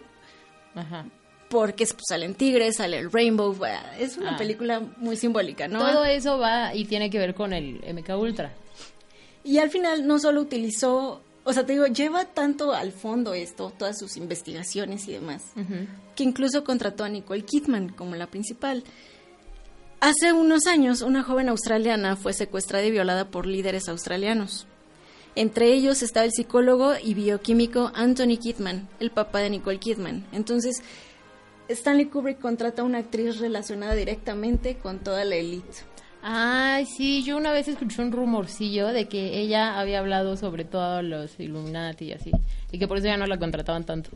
[0.74, 1.06] Ajá.
[1.48, 4.38] porque pues, salen tigres, sale el rainbow, bah, es una Ah.
[4.38, 5.80] película muy simbólica, ¿no?
[5.80, 8.54] Todo eso va y tiene que ver con el MK Ultra.
[9.44, 13.72] Y al final no solo utilizó, o sea, te digo, lleva tanto al fondo esto,
[13.76, 15.42] todas sus investigaciones y demás,
[16.14, 18.84] que incluso contrató a Nicole Kidman como la principal.
[20.00, 24.66] Hace unos años, una joven australiana fue secuestrada y violada por líderes australianos.
[25.34, 30.26] Entre ellos estaba el psicólogo y bioquímico Anthony Kidman, el papá de Nicole Kidman.
[30.32, 30.82] Entonces,
[31.68, 35.91] Stanley Kubrick contrata a una actriz relacionada directamente con toda la élite.
[36.22, 41.02] Ay, sí, yo una vez escuché un rumorcillo de que ella había hablado sobre todos
[41.02, 42.30] los Illuminati y así.
[42.70, 44.10] Y que por eso ya no la contrataban tanto.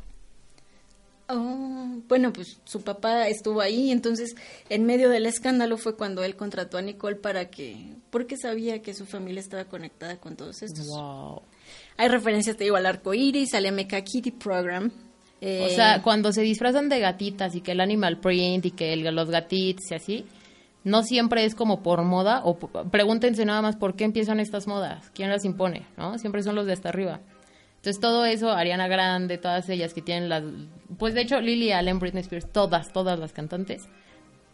[1.28, 4.36] Oh, bueno, pues su papá estuvo ahí, entonces
[4.68, 8.94] en medio del escándalo fue cuando él contrató a Nicole para que, porque sabía que
[8.94, 10.86] su familia estaba conectada con todos estos.
[10.86, 11.42] Wow.
[11.96, 14.92] Hay referencias, te digo, al arco iris, al MK Kitty Program.
[15.40, 18.92] eh, O sea, cuando se disfrazan de gatitas y que el animal print y que
[18.92, 20.24] el- los gatitos y así,
[20.87, 25.11] no siempre es como por moda o pregúntense nada más por qué empiezan estas modas,
[25.12, 26.16] quién las impone, ¿no?
[26.16, 27.18] Siempre son los de hasta arriba.
[27.78, 30.45] Entonces todo eso, Ariana Grande, todas ellas que tienen las...
[30.97, 33.89] Pues de hecho Lily Allen, Britney Spears, todas, todas las cantantes,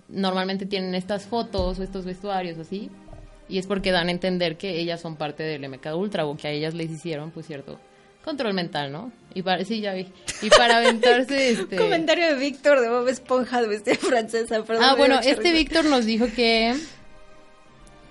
[0.09, 2.91] normalmente tienen estas fotos o estos vestuarios así,
[3.47, 6.49] y es porque dan a entender que ellas son parte del MK Ultra o que
[6.49, 7.79] a ellas les hicieron, pues cierto,
[8.25, 9.13] control mental, ¿no?
[9.35, 10.09] Y para, sí, ya vi.
[10.43, 11.77] Y para aventarse este...
[11.77, 14.85] Comentario de Víctor de Bob Esponja de bestia francesa, perdón.
[14.85, 15.53] Ah, bueno, este.
[15.53, 16.75] Víctor nos dijo que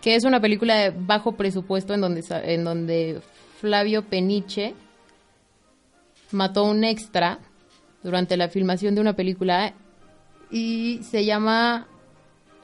[0.01, 3.21] que es una película de bajo presupuesto en donde en donde
[3.59, 4.73] Flavio Peniche
[6.31, 7.39] mató a un extra
[8.01, 9.75] durante la filmación de una película
[10.49, 11.87] y se llama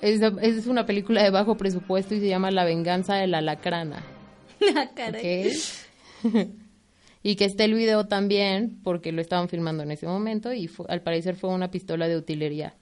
[0.02, 4.04] es, es una película de bajo presupuesto y se llama La venganza de la lacrana.
[4.76, 5.52] Ah, caray.
[6.24, 6.34] Ok.
[7.24, 10.86] y que esté el video también, porque lo estaban filmando en ese momento, y fu-
[10.88, 12.76] al parecer fue una pistola de utilería,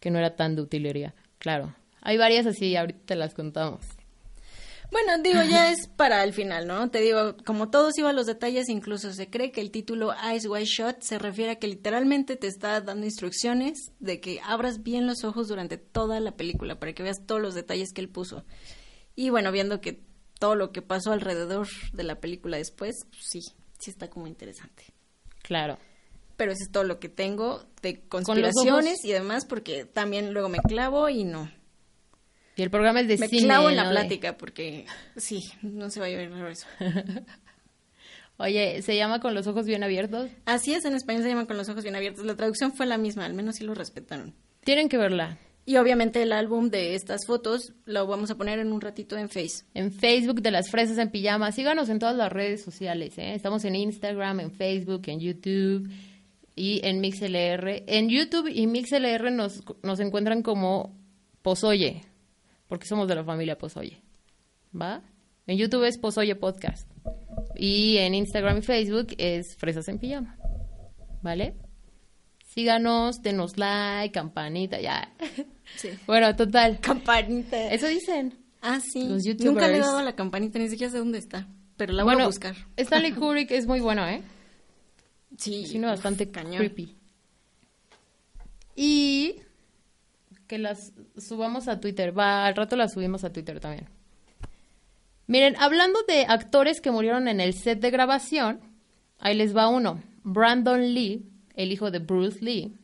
[0.00, 1.14] que no era tan de utilería.
[1.38, 1.74] Claro.
[2.02, 3.80] Hay varias así, ahorita te las contamos.
[4.90, 6.90] Bueno, digo, ya es para el final, ¿no?
[6.90, 10.46] Te digo, como todos iba a los detalles, incluso se cree que el título Eyes
[10.46, 15.06] Wide Shut se refiere a que literalmente te está dando instrucciones de que abras bien
[15.06, 18.44] los ojos durante toda la película para que veas todos los detalles que él puso.
[19.14, 20.00] Y bueno, viendo que
[20.38, 23.40] todo lo que pasó alrededor de la película después, pues sí,
[23.78, 24.84] sí está como interesante.
[25.42, 25.78] Claro.
[26.36, 30.58] Pero eso es todo lo que tengo de conspiraciones y demás, porque también luego me
[30.58, 31.50] clavo y no.
[32.56, 33.44] Y el programa es de Me cine.
[33.44, 36.66] clavo en la plática porque sí, no se va a oír eso.
[38.36, 40.30] Oye, ¿se llama Con los ojos bien abiertos?
[40.44, 42.24] Así es, en español se llama Con los ojos bien abiertos.
[42.24, 44.34] La traducción fue la misma, al menos sí lo respetaron.
[44.64, 45.38] Tienen que verla.
[45.68, 49.28] Y obviamente el álbum de estas fotos lo vamos a poner en un ratito en
[49.28, 49.66] Face.
[49.74, 51.52] En Facebook de las fresas en pijama.
[51.52, 53.18] Síganos en todas las redes sociales.
[53.18, 53.34] ¿eh?
[53.34, 55.90] Estamos en Instagram, en Facebook, en YouTube
[56.56, 57.84] y en MixLR.
[57.86, 60.96] En YouTube y MixLR nos, nos encuentran como
[61.42, 62.00] Pozoye,
[62.66, 64.00] porque somos de la familia Pozoye.
[64.74, 65.02] ¿Va?
[65.46, 66.90] En YouTube es Pozoye Podcast.
[67.56, 70.38] Y en Instagram y Facebook es Fresas en Pijama.
[71.20, 71.56] ¿Vale?
[72.46, 75.12] Síganos, denos like, campanita, ya.
[75.76, 75.90] Sí.
[76.06, 76.80] Bueno, total.
[76.80, 77.72] Campanita.
[77.72, 78.34] Eso dicen.
[78.60, 79.08] Ah, sí.
[79.08, 79.86] Los Nunca le he youtubers.
[79.86, 81.46] dado la campanita, ni siquiera sé dónde está.
[81.76, 82.56] Pero la voy bueno, a buscar.
[82.76, 84.22] Stanley Kubrick es muy bueno, ¿eh?
[85.36, 85.66] Sí.
[85.66, 86.56] Sí, no, bastante uf, cañón.
[86.56, 86.96] creepy.
[88.74, 89.36] Y
[90.46, 92.16] que las subamos a Twitter.
[92.18, 93.88] Va, al rato las subimos a Twitter también.
[95.26, 98.60] Miren, hablando de actores que murieron en el set de grabación,
[99.18, 100.02] ahí les va uno.
[100.22, 102.74] Brandon Lee, el hijo de Bruce Lee,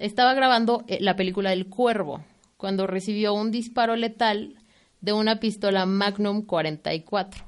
[0.00, 2.24] estaba grabando eh, la película El Cuervo
[2.56, 4.56] cuando recibió un disparo letal
[5.00, 7.44] de una pistola Magnum 44.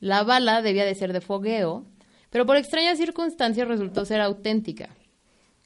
[0.00, 1.84] La bala debía de ser de fogueo,
[2.30, 4.90] pero por extrañas circunstancias resultó ser auténtica.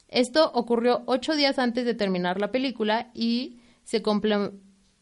[0.07, 4.53] Esto ocurrió ocho días antes de terminar la película y se, comple-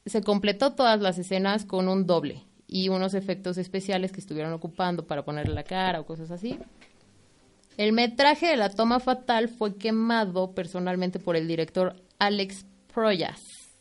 [0.05, 5.07] se completó todas las escenas con un doble y unos efectos especiales que estuvieron ocupando
[5.07, 6.59] para ponerle la cara o cosas así.
[7.77, 13.75] El metraje de la toma fatal fue quemado personalmente por el director Alex Proyas.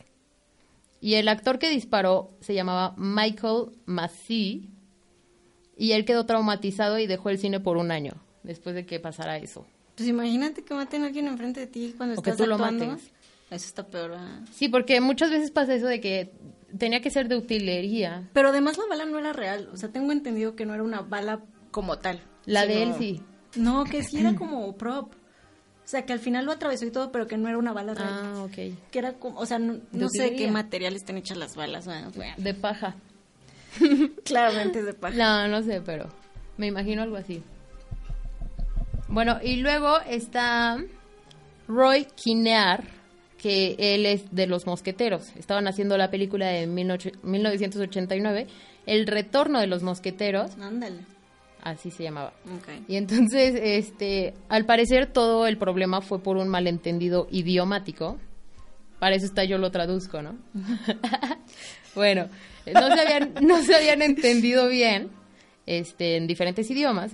[1.00, 4.68] Y el actor que disparó se llamaba Michael Massey
[5.76, 9.38] y él quedó traumatizado y dejó el cine por un año después de que pasara
[9.38, 9.66] eso.
[9.96, 12.56] Pues imagínate que maten a alguien enfrente de ti cuando O que estás tú lo
[12.56, 12.86] actuando.
[12.86, 13.10] mates.
[13.50, 14.10] Eso está peor.
[14.10, 14.40] ¿verdad?
[14.52, 16.32] Sí, porque muchas veces pasa eso de que
[16.76, 18.28] tenía que ser de utilería.
[18.32, 19.70] Pero además la bala no era real.
[19.72, 21.40] O sea, tengo entendido que no era una bala
[21.70, 22.20] como tal.
[22.44, 23.22] La de él sí.
[23.54, 25.12] No, que sí era como prop.
[25.12, 27.94] O sea, que al final lo atravesó y todo, pero que no era una bala
[27.94, 28.10] real.
[28.10, 28.54] Ah, ok.
[28.90, 29.78] Que era como, o sea, no,
[30.08, 31.86] sé de qué material están hechas las balas.
[31.86, 32.96] Bueno, bueno, De paja.
[34.24, 35.16] claramente es de paja.
[35.16, 36.08] No, no sé, pero
[36.56, 37.40] me imagino algo así.
[39.08, 40.82] Bueno, y luego está
[41.68, 42.82] Roy Kinnear,
[43.38, 45.36] que él es de los mosqueteros.
[45.36, 48.46] Estaban haciendo la película de 19 1989,
[48.86, 51.15] El retorno de los mosqueteros, Ándale.
[51.70, 52.32] Así se llamaba.
[52.86, 58.18] Y entonces, este, al parecer todo el problema fue por un malentendido idiomático.
[59.00, 60.36] Para eso está yo lo traduzco, ¿no?
[61.94, 62.28] bueno,
[62.72, 65.10] no se habían, no se habían entendido bien,
[65.66, 67.12] este, en diferentes idiomas.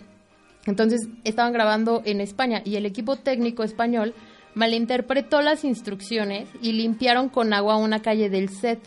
[0.66, 4.14] Entonces estaban grabando en España y el equipo técnico español
[4.54, 8.80] malinterpretó las instrucciones y limpiaron con agua una calle del set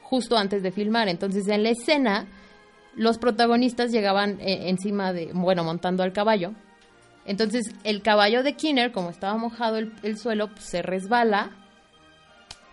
[0.00, 1.08] justo antes de filmar.
[1.08, 2.26] Entonces en la escena
[2.98, 6.52] los protagonistas llegaban eh, encima de, bueno, montando al caballo.
[7.24, 11.50] Entonces el caballo de Kinner, como estaba mojado el, el suelo, pues, se resbala,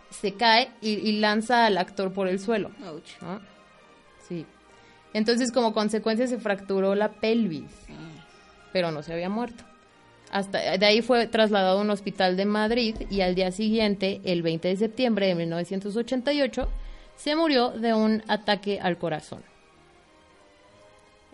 [0.09, 2.71] se cae y, y lanza al actor por el suelo.
[2.85, 3.21] Ouch.
[3.21, 3.39] ¿no?
[4.27, 4.45] Sí.
[5.13, 7.71] Entonces como consecuencia se fracturó la pelvis,
[8.73, 9.63] pero no se había muerto.
[10.31, 14.41] Hasta de ahí fue trasladado a un hospital de Madrid y al día siguiente, el
[14.41, 16.67] 20 de septiembre de 1988,
[17.15, 19.43] se murió de un ataque al corazón.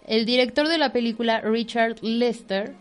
[0.06, 2.76] El director de la película, Richard Lester,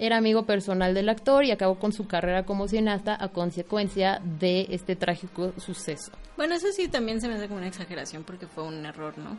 [0.00, 4.66] era amigo personal del actor y acabó con su carrera como cineasta a consecuencia de
[4.70, 6.12] este trágico suceso.
[6.38, 9.36] Bueno, eso sí también se me hace como una exageración porque fue un error, ¿no?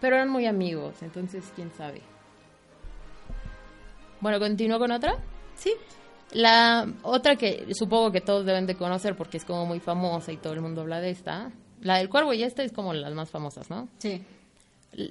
[0.00, 2.00] Pero eran muy amigos, entonces quién sabe.
[4.20, 5.16] Bueno, continúo con otra.
[5.56, 5.74] Sí.
[6.32, 10.38] La otra que supongo que todos deben de conocer porque es como muy famosa y
[10.38, 11.50] todo el mundo habla de esta.
[11.82, 13.88] La del cuervo y esta es como las más famosas, ¿no?
[13.98, 14.24] Sí.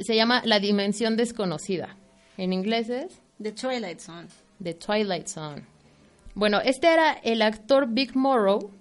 [0.01, 1.97] Se llama La Dimensión Desconocida.
[2.37, 4.27] En inglés es The Twilight Zone.
[4.61, 5.63] The Twilight Zone.
[6.33, 8.71] Bueno, este era el actor Big Morrow,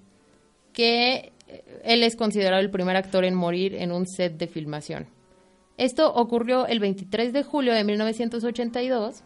[0.73, 5.07] que eh, él es considerado el primer actor en morir en un set de filmación.
[5.79, 9.23] Esto ocurrió el 23 de julio de 1982.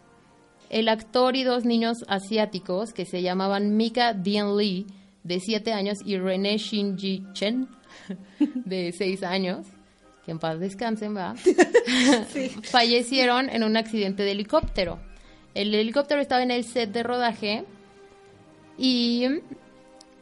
[0.68, 4.86] El actor y dos niños asiáticos que se llamaban Mika Dean Lee,
[5.24, 7.68] de 7 años, y René Shinji Chen,
[8.38, 9.66] de 6 años,
[10.24, 11.34] que en paz descansen, va,
[12.62, 14.98] fallecieron en un accidente de helicóptero.
[15.54, 17.64] El helicóptero estaba en el set de rodaje
[18.78, 19.26] y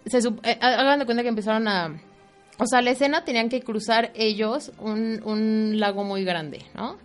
[0.06, 2.00] se eh, hagan de cuenta que empezaron a...
[2.58, 6.98] O sea, la escena tenían que cruzar ellos un, un lago muy grande, ¿no?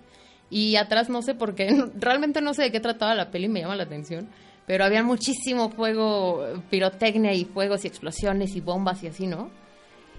[0.49, 3.61] Y atrás no sé por qué, realmente no sé de qué trataba la peli, me
[3.61, 4.29] llama la atención,
[4.65, 9.49] pero había muchísimo fuego, pirotecnia y fuegos y explosiones y bombas y así, ¿no?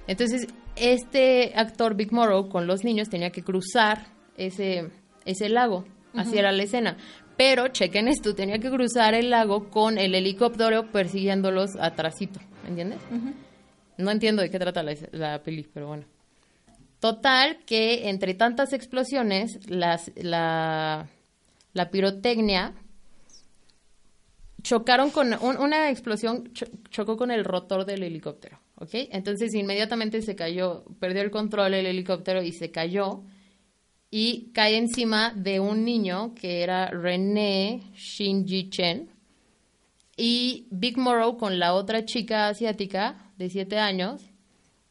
[0.07, 0.47] Entonces,
[0.77, 4.07] este actor Big Morrow con los niños tenía que cruzar
[4.37, 4.91] ese,
[5.25, 5.85] ese lago.
[6.15, 6.97] Así era la escena.
[7.37, 13.01] Pero, chequen esto, tenía que cruzar el lago con el helicóptero persiguiéndolos atrásito, ¿me entiendes?
[13.97, 16.05] No entiendo de qué trata la, la peli, pero bueno.
[17.01, 21.09] Total, que entre tantas explosiones, las, la,
[21.73, 22.73] la pirotecnia
[24.63, 26.51] chocaron con una explosión
[26.91, 28.91] chocó con el rotor del helicóptero, ¿ok?
[29.11, 33.23] Entonces inmediatamente se cayó, perdió el control el helicóptero y se cayó
[34.11, 39.11] y cae encima de un niño que era René Shinji Chen
[40.17, 44.23] y Big Morrow con la otra chica asiática de siete años.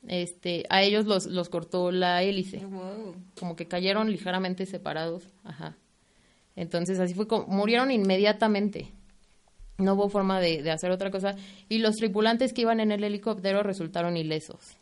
[0.05, 2.61] Este, a ellos los, los cortó la hélice.
[3.39, 5.29] Como que cayeron ligeramente separados.
[5.45, 5.77] Ajá.
[6.55, 8.91] Entonces así fue como murieron inmediatamente.
[9.77, 11.35] No hubo forma de, hacer otra cosa.
[11.69, 14.77] Y los tripulantes que iban en el helicóptero resultaron ilesos.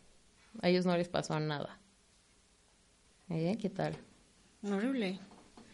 [0.60, 1.80] A ellos no les pasó nada.
[3.30, 3.56] ¿Eh?
[3.60, 3.96] ¿Qué tal?
[4.62, 5.18] Horrible.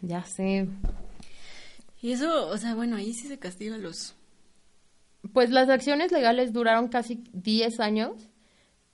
[0.03, 0.69] Ya sé.
[2.01, 4.15] Y eso, o sea, bueno, ahí sí se castiga los...
[5.33, 8.31] Pues las acciones legales duraron casi 10 años,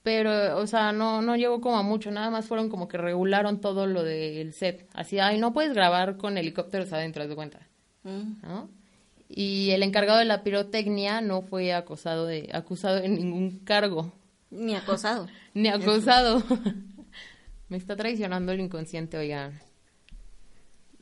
[0.02, 3.60] pero, o sea, no, no llegó como a mucho, nada más fueron como que regularon
[3.60, 4.88] todo lo del set.
[4.94, 7.68] Así, ay, no puedes grabar con helicópteros adentro, de cuenta.
[8.04, 8.40] Mm.
[8.42, 8.70] ¿No?
[9.36, 14.12] Y el encargado de la pirotecnia no fue acosado de, acusado de ningún cargo.
[14.50, 15.26] Ni acosado.
[15.54, 16.42] Ni acosado.
[17.68, 19.60] Me está traicionando el inconsciente, oigan.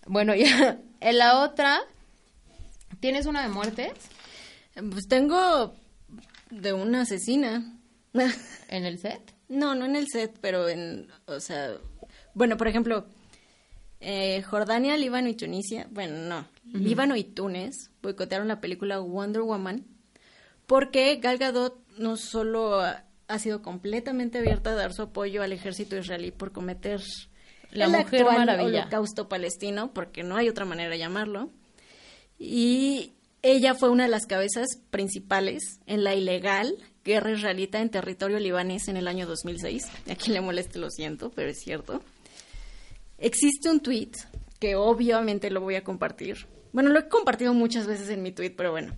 [0.06, 1.80] Bueno, ya, en la otra,
[3.00, 3.92] ¿tienes una de muertes?
[4.74, 5.74] Pues tengo
[6.50, 7.78] de una asesina.
[8.68, 9.34] ¿En el set?
[9.48, 11.74] No, no en el set, pero en, o sea,
[12.32, 13.06] bueno, por ejemplo,
[14.02, 19.84] eh, Jordania, Líbano y Tunisia, bueno, no, Líbano y Túnez boicotearon la película Wonder Woman
[20.66, 25.96] porque Gal Gadot no solo ha sido completamente abierta a dar su apoyo al ejército
[25.96, 27.00] israelí por cometer
[27.70, 31.50] la el mujer actual holocausto palestino, porque no hay otra manera de llamarlo,
[32.38, 38.38] y ella fue una de las cabezas principales en la ilegal guerra israelita en territorio
[38.38, 39.84] libanés en el año 2006.
[40.10, 42.02] A quien le moleste lo siento, pero es cierto.
[43.22, 44.10] Existe un tweet
[44.58, 46.48] que obviamente lo voy a compartir.
[46.72, 48.96] Bueno, lo he compartido muchas veces en mi tweet, pero bueno.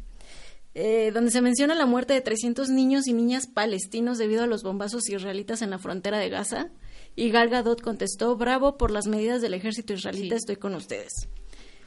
[0.75, 4.62] Eh, donde se menciona la muerte de 300 niños y niñas palestinos debido a los
[4.62, 6.70] bombazos israelitas en la frontera de Gaza.
[7.14, 11.29] Y Gal Gadot contestó, bravo por las medidas del ejército israelita, estoy con ustedes.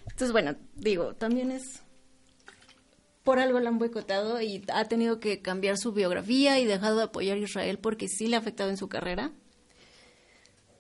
[0.04, 1.82] Entonces, bueno, digo, también es
[3.24, 7.04] por algo la han boicotado y ha tenido que cambiar su biografía y dejado de
[7.06, 9.34] apoyar a Israel porque sí le ha afectado en su carrera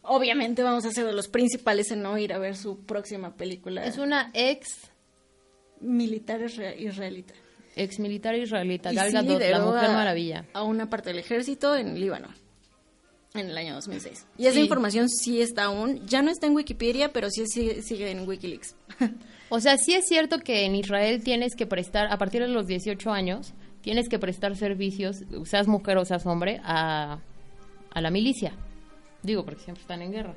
[0.08, 3.86] obviamente vamos a ser de los principales en no ir a ver su próxima película.
[3.86, 4.89] Es una ex
[5.80, 7.34] militar israelita.
[7.76, 10.45] Ex militar israelita, Gal Gadot, la Mujer Maravilla.
[10.53, 12.30] A una parte del ejército en Líbano
[13.36, 14.26] en el año 2006.
[14.38, 18.28] Y esa información sí está aún, ya no está en Wikipedia, pero sí sigue, en
[18.28, 18.76] Wikileaks.
[19.49, 22.66] o sea, sí es cierto que en Israel tienes que prestar, a partir de los
[22.66, 27.20] 18 años, tienes que prestar servicios, seas mujer o seas hombre, a,
[27.91, 28.53] a la milicia.
[29.24, 30.36] Digo, porque siempre están en guerra.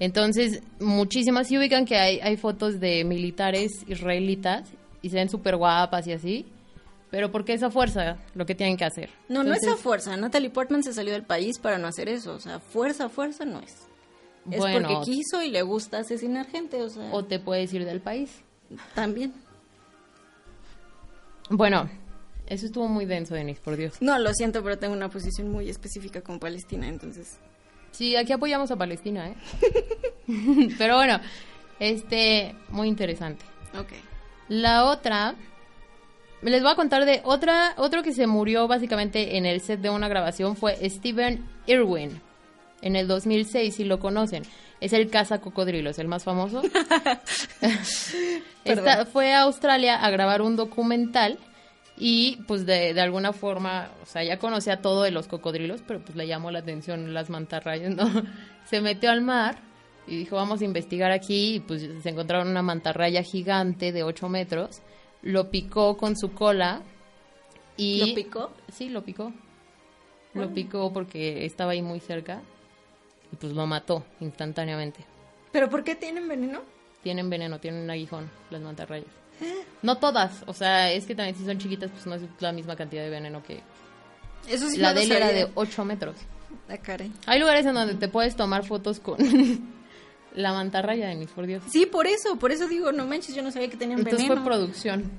[0.00, 4.70] Entonces, muchísimas sí ubican que hay, hay fotos de militares israelitas
[5.02, 6.46] y se ven súper guapas y así.
[7.10, 9.08] Pero ¿por qué esa fuerza lo que tienen que hacer?
[9.28, 10.16] No, no es esa fuerza.
[10.16, 12.34] Natalie Portman se salió del país para no hacer eso.
[12.34, 13.86] O sea, fuerza, fuerza no es.
[14.50, 17.12] Es porque quiso y le gusta asesinar gente, o sea.
[17.12, 18.42] O te puedes ir del país.
[18.94, 19.32] También.
[21.50, 21.88] Bueno,
[22.46, 24.00] eso estuvo muy denso, Denis, por Dios.
[24.00, 27.38] No, lo siento, pero tengo una posición muy específica con Palestina, entonces.
[27.90, 29.36] Sí, aquí apoyamos a Palestina, ¿eh?
[30.78, 31.20] pero bueno,
[31.78, 33.44] este, muy interesante.
[33.78, 33.92] Ok.
[34.48, 35.36] La otra,
[36.42, 39.90] les voy a contar de otra, otro que se murió básicamente en el set de
[39.90, 42.20] una grabación fue Steven Irwin
[42.82, 44.42] en el 2006, si lo conocen.
[44.80, 46.62] Es el caza cocodrilos, el más famoso.
[49.12, 51.38] fue a Australia a grabar un documental
[51.96, 56.00] y pues de, de, alguna forma, o sea, ya conocía todo de los cocodrilos, pero
[56.00, 58.04] pues le llamó la atención las mantarrayas, ¿no?
[58.64, 59.58] Se metió al mar
[60.06, 64.28] y dijo, vamos a investigar aquí, y pues se encontraron una mantarraya gigante de 8
[64.28, 64.82] metros,
[65.22, 66.82] lo picó con su cola
[67.76, 68.06] y...
[68.06, 68.52] ¿Lo picó?
[68.70, 69.32] Sí, lo picó.
[70.34, 72.42] Lo picó porque estaba ahí muy cerca
[73.32, 75.06] y pues lo mató instantáneamente.
[75.52, 76.62] ¿Pero por qué tienen veneno?
[77.02, 79.23] Tienen veneno, tienen un aguijón las mantarrayas.
[79.82, 82.76] No todas, o sea, es que también si son chiquitas, pues no es la misma
[82.76, 83.60] cantidad de veneno que...
[84.48, 86.16] Eso sí la de él era de 8 metros.
[86.68, 86.78] Ah,
[87.26, 89.16] Hay lugares en donde te puedes tomar fotos con
[90.34, 91.62] la mantarraya de mis por Dios.
[91.70, 94.42] Sí, por eso, por eso digo, no manches, yo no sabía que tenían Entonces veneno.
[94.42, 95.10] fue producción.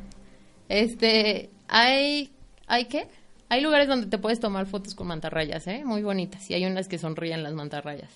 [0.69, 2.31] Este, hay,
[2.67, 3.07] ¿hay qué?
[3.49, 5.83] Hay lugares donde te puedes tomar fotos con mantarrayas, ¿eh?
[5.85, 6.49] Muy bonitas.
[6.49, 8.09] Y hay unas que sonríen las mantarrayas.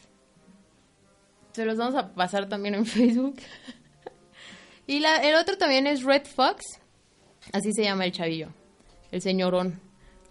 [1.54, 3.38] Se los vamos a pasar también en Facebook.
[4.90, 6.64] Y la, el otro también es Red Fox.
[7.54, 8.48] Así se llama el chavillo.
[9.12, 9.80] El señorón.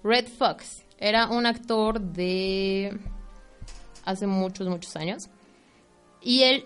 [0.02, 0.84] Red Fox.
[0.98, 2.98] Era un actor de
[4.04, 5.28] hace muchos, muchos años.
[6.20, 6.64] Y él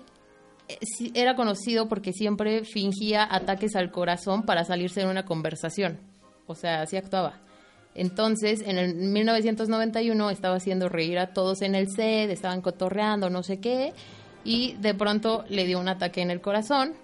[0.69, 0.79] eh,
[1.13, 6.01] era conocido porque siempre fingía ataques al corazón para salirse en una conversación.
[6.47, 7.41] O sea, así actuaba.
[7.95, 13.43] Entonces, en el 1991 estaba haciendo reír a todos en el set, estaban cotorreando, no
[13.43, 13.93] sé qué,
[14.45, 16.95] y de pronto le dio un ataque en el corazón,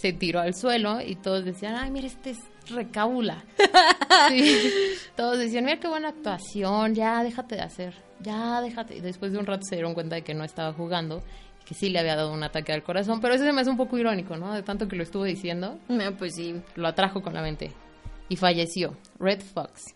[0.00, 2.38] se tiró al suelo y todos decían, ay, mira, este es
[2.70, 3.44] recábula.
[4.28, 4.58] Sí.
[5.16, 8.96] Todos decían, mira qué buena actuación, ya déjate de hacer, ya déjate.
[8.96, 11.22] Y después de un rato se dieron cuenta de que no estaba jugando,
[11.64, 13.76] que sí le había dado un ataque al corazón, pero eso se me hace un
[13.76, 14.52] poco irónico, ¿no?
[14.52, 16.60] De tanto que lo estuvo diciendo, No, pues sí.
[16.74, 17.72] lo atrajo con la mente.
[18.28, 19.94] Y falleció, Red Fox.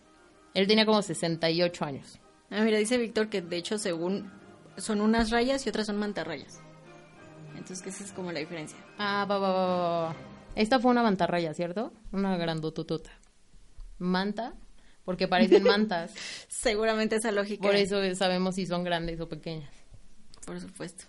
[0.53, 2.19] Él tenía como 68 años.
[2.49, 4.31] Ah, mira, dice Víctor que de hecho según
[4.77, 6.61] son unas rayas y otras son mantarrayas.
[7.53, 8.77] Entonces, que esa es como la diferencia.
[8.97, 10.15] Ah, va, va, va, va, va.
[10.55, 11.93] Esta fue una mantarraya, ¿cierto?
[12.11, 13.11] Una grandototota.
[13.97, 14.53] Manta,
[15.05, 16.13] porque parecen mantas.
[16.47, 17.63] Seguramente esa lógica.
[17.63, 19.71] Por eso sabemos si son grandes o pequeñas.
[20.45, 21.05] Por supuesto.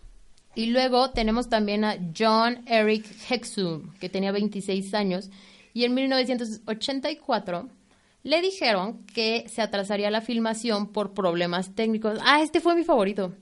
[0.55, 5.31] Y luego tenemos también a John Eric Hexum, que tenía 26 años,
[5.73, 7.69] y en 1984
[8.23, 12.19] le dijeron que se atrasaría la filmación por problemas técnicos.
[12.25, 13.35] Ah, este fue mi favorito.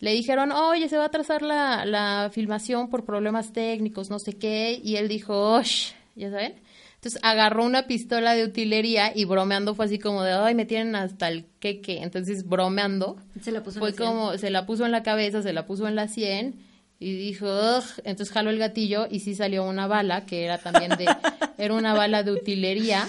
[0.00, 4.34] Le dijeron, oye, se va a atrasar la, la filmación por problemas técnicos, no sé
[4.34, 6.54] qué, y él dijo, osh, ya saben.
[6.96, 10.96] Entonces agarró una pistola de utilería y bromeando fue así como de, ay, me tienen
[10.96, 11.98] hasta el queque.
[12.02, 14.08] Entonces bromeando Se la puso en fue la sien.
[14.08, 16.56] como, se la puso en la cabeza, se la puso en la sien
[16.98, 17.84] y dijo, "Ugh".
[18.04, 21.04] entonces jaló el gatillo y sí salió una bala, que era también de,
[21.58, 23.06] era una bala de utilería,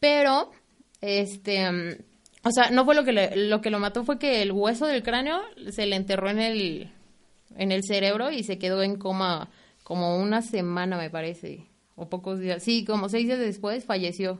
[0.00, 0.50] pero,
[1.00, 1.96] este, mm,
[2.46, 4.86] o sea, no fue lo que le- lo que lo mató fue que el hueso
[4.86, 5.40] del cráneo
[5.70, 6.90] se le enterró en el,
[7.56, 9.48] en el cerebro y se quedó en coma
[9.82, 14.38] como una semana, me parece, o pocos días, sí, como seis días después falleció.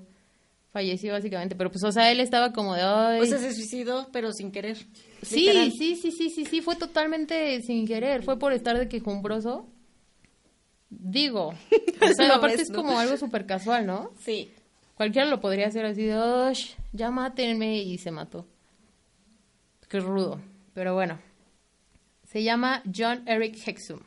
[0.73, 4.09] Falleció básicamente, pero pues, o sea, él estaba como de, ay, O sea, se suicidó,
[4.13, 4.77] pero sin querer.
[5.23, 5.73] Sí, Literal.
[5.73, 9.67] sí, sí, sí, sí, sí, fue totalmente sin querer, fue por estar de quejumbroso.
[10.91, 11.49] Digo,
[12.03, 12.77] o sea, aparte ves, es ¿no?
[12.83, 14.11] como algo súper casual, ¿no?
[14.21, 14.51] Sí.
[14.97, 16.17] Cualquiera lo podría hacer así de,
[16.51, 18.47] "Ush, ya mátenme y se mató.
[19.89, 20.41] Qué rudo,
[20.75, 21.19] pero bueno.
[22.29, 24.01] Se llama John Eric Hexum.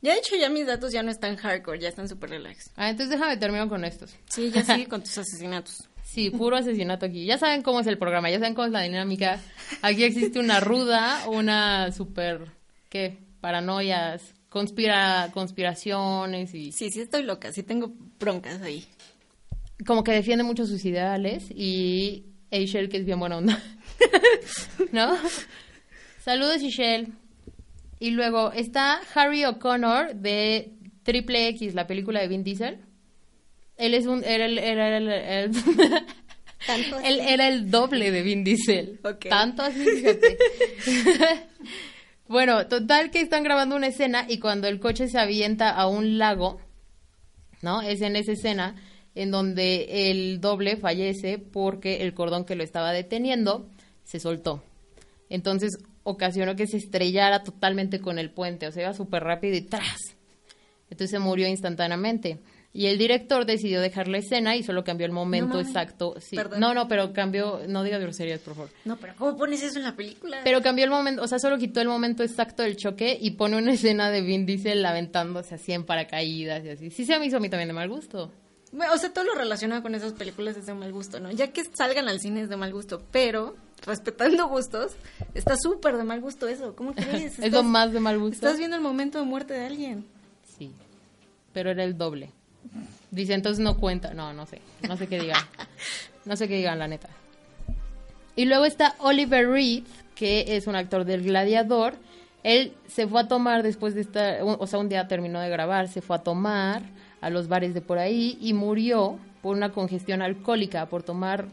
[0.00, 2.72] Ya de hecho, ya mis datos ya no están hardcore, ya están súper relax.
[2.74, 4.12] Ah, entonces déjame terminar con estos.
[4.28, 5.88] Sí, ya sigue con tus asesinatos.
[6.02, 7.24] Sí, puro asesinato aquí.
[7.24, 9.40] Ya saben cómo es el programa, ya saben cómo es la dinámica.
[9.80, 12.48] Aquí existe una ruda, una super,
[12.88, 13.18] ¿qué?
[13.40, 18.84] Paranoias, conspira, conspiraciones y Sí, sí estoy loca, sí tengo broncas ahí.
[19.86, 23.62] Como que defiende mucho sus ideales y Eichel que es bien buena onda.
[24.92, 25.16] ¿No?
[26.24, 27.08] Saludos Eichel.
[27.98, 30.72] Y luego está Harry O'Connor de
[31.04, 32.78] Triple X, la película de Vin Diesel.
[33.76, 35.52] Él es un era el, era el- el-
[36.66, 37.06] Tanto así.
[37.06, 39.00] él era el doble de Vin Diesel.
[39.04, 39.26] Ok.
[39.28, 40.36] Tanto así, fíjate.
[42.28, 46.18] bueno, total que están grabando una escena y cuando el coche se avienta a un
[46.18, 46.60] lago,
[47.62, 47.82] ¿no?
[47.82, 48.74] Es en esa escena
[49.14, 53.66] en donde el doble fallece porque el cordón que lo estaba deteniendo
[54.04, 54.62] se soltó.
[55.28, 59.62] Entonces ocasionó que se estrellara totalmente con el puente, o sea, iba súper rápido y
[59.62, 60.16] ¡tras!
[60.90, 62.38] Entonces se murió instantáneamente.
[62.74, 66.14] Y el director decidió dejar la escena y solo cambió el momento exacto.
[66.20, 66.36] Sí.
[66.36, 66.60] Perdón.
[66.60, 68.70] No, no, pero cambió, no digas groserías, por favor.
[68.86, 70.40] No, pero ¿cómo pones eso en la película?
[70.42, 73.58] Pero cambió el momento, o sea, solo quitó el momento exacto del choque y pone
[73.58, 76.90] una escena de Vin Diesel aventándose así en paracaídas y así.
[76.90, 78.32] Sí se me hizo a mí también de mal gusto.
[78.72, 81.30] O sea, todo lo relacionado con esas películas es de mal gusto, ¿no?
[81.30, 83.54] Ya que salgan al cine es de mal gusto, pero
[83.84, 84.92] respetando gustos,
[85.34, 86.74] está súper de mal gusto eso.
[86.74, 87.38] ¿Cómo crees?
[87.38, 88.34] es lo más de mal gusto.
[88.36, 90.06] Estás viendo el momento de muerte de alguien.
[90.56, 90.72] Sí,
[91.52, 92.30] pero era el doble.
[93.10, 94.14] Dice, entonces no cuenta.
[94.14, 94.62] No, no sé.
[94.88, 95.40] No sé qué digan.
[96.24, 97.08] No sé qué digan, la neta.
[98.36, 99.82] Y luego está Oliver Reed,
[100.14, 101.94] que es un actor del Gladiador.
[102.44, 105.88] Él se fue a tomar después de estar, o sea, un día terminó de grabar,
[105.88, 106.82] se fue a tomar
[107.22, 111.46] a los bares de por ahí y murió por una congestión alcohólica, por tomar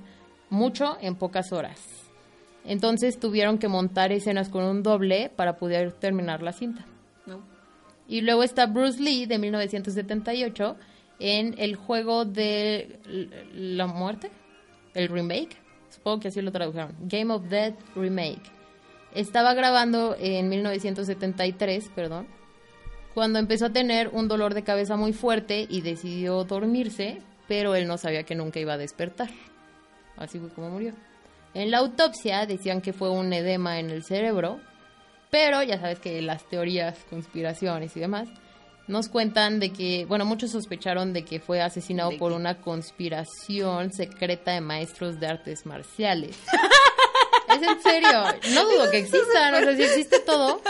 [0.50, 1.80] mucho en pocas horas.
[2.66, 6.86] Entonces tuvieron que montar escenas con un doble para poder terminar la cinta.
[7.26, 7.42] No.
[8.08, 10.76] Y luego está Bruce Lee de 1978
[11.20, 13.00] en el juego de
[13.54, 14.32] la muerte,
[14.94, 15.58] el remake,
[15.90, 18.42] supongo que así lo tradujeron, Game of Death Remake.
[19.14, 22.28] Estaba grabando en 1973, perdón,
[23.14, 27.88] cuando empezó a tener un dolor de cabeza muy fuerte y decidió dormirse, pero él
[27.88, 29.30] no sabía que nunca iba a despertar.
[30.18, 30.94] Así fue como murió.
[31.54, 34.60] En la autopsia decían que fue un edema en el cerebro,
[35.32, 38.30] pero ya sabes que las teorías, conspiraciones y demás
[38.90, 43.94] nos cuentan de que, bueno, muchos sospecharon de que fue asesinado ¿De por una conspiración
[43.94, 46.38] secreta de maestros de artes marciales.
[47.50, 48.24] es en serio,
[48.54, 50.62] no dudo que existan, o sea, si existe todo,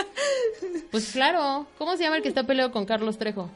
[0.92, 1.68] pues claro.
[1.78, 3.50] ¿Cómo se llama el que está peleado con Carlos Trejo?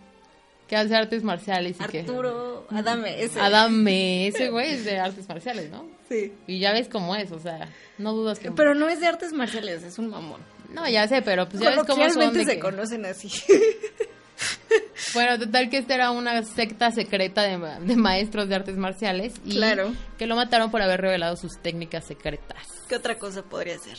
[0.67, 1.99] Que hace artes marciales y que...
[2.01, 3.39] Arturo, Adame, ese.
[3.39, 5.85] Adame, ese güey es de artes marciales, ¿no?
[6.09, 6.33] Sí.
[6.47, 7.67] Y ya ves cómo es, o sea,
[7.97, 8.51] no dudas que...
[8.51, 10.41] Pero no es de artes marciales, es un mamón.
[10.69, 13.29] No, ya sé, pero pues ya ves cómo son de se que- conocen así.
[15.13, 19.33] Bueno, total que esta era una secta secreta de, ma- de maestros de artes marciales
[19.45, 19.93] y Claro.
[20.17, 22.57] que lo mataron por haber revelado sus técnicas secretas.
[22.89, 23.97] ¿Qué otra cosa podría ser?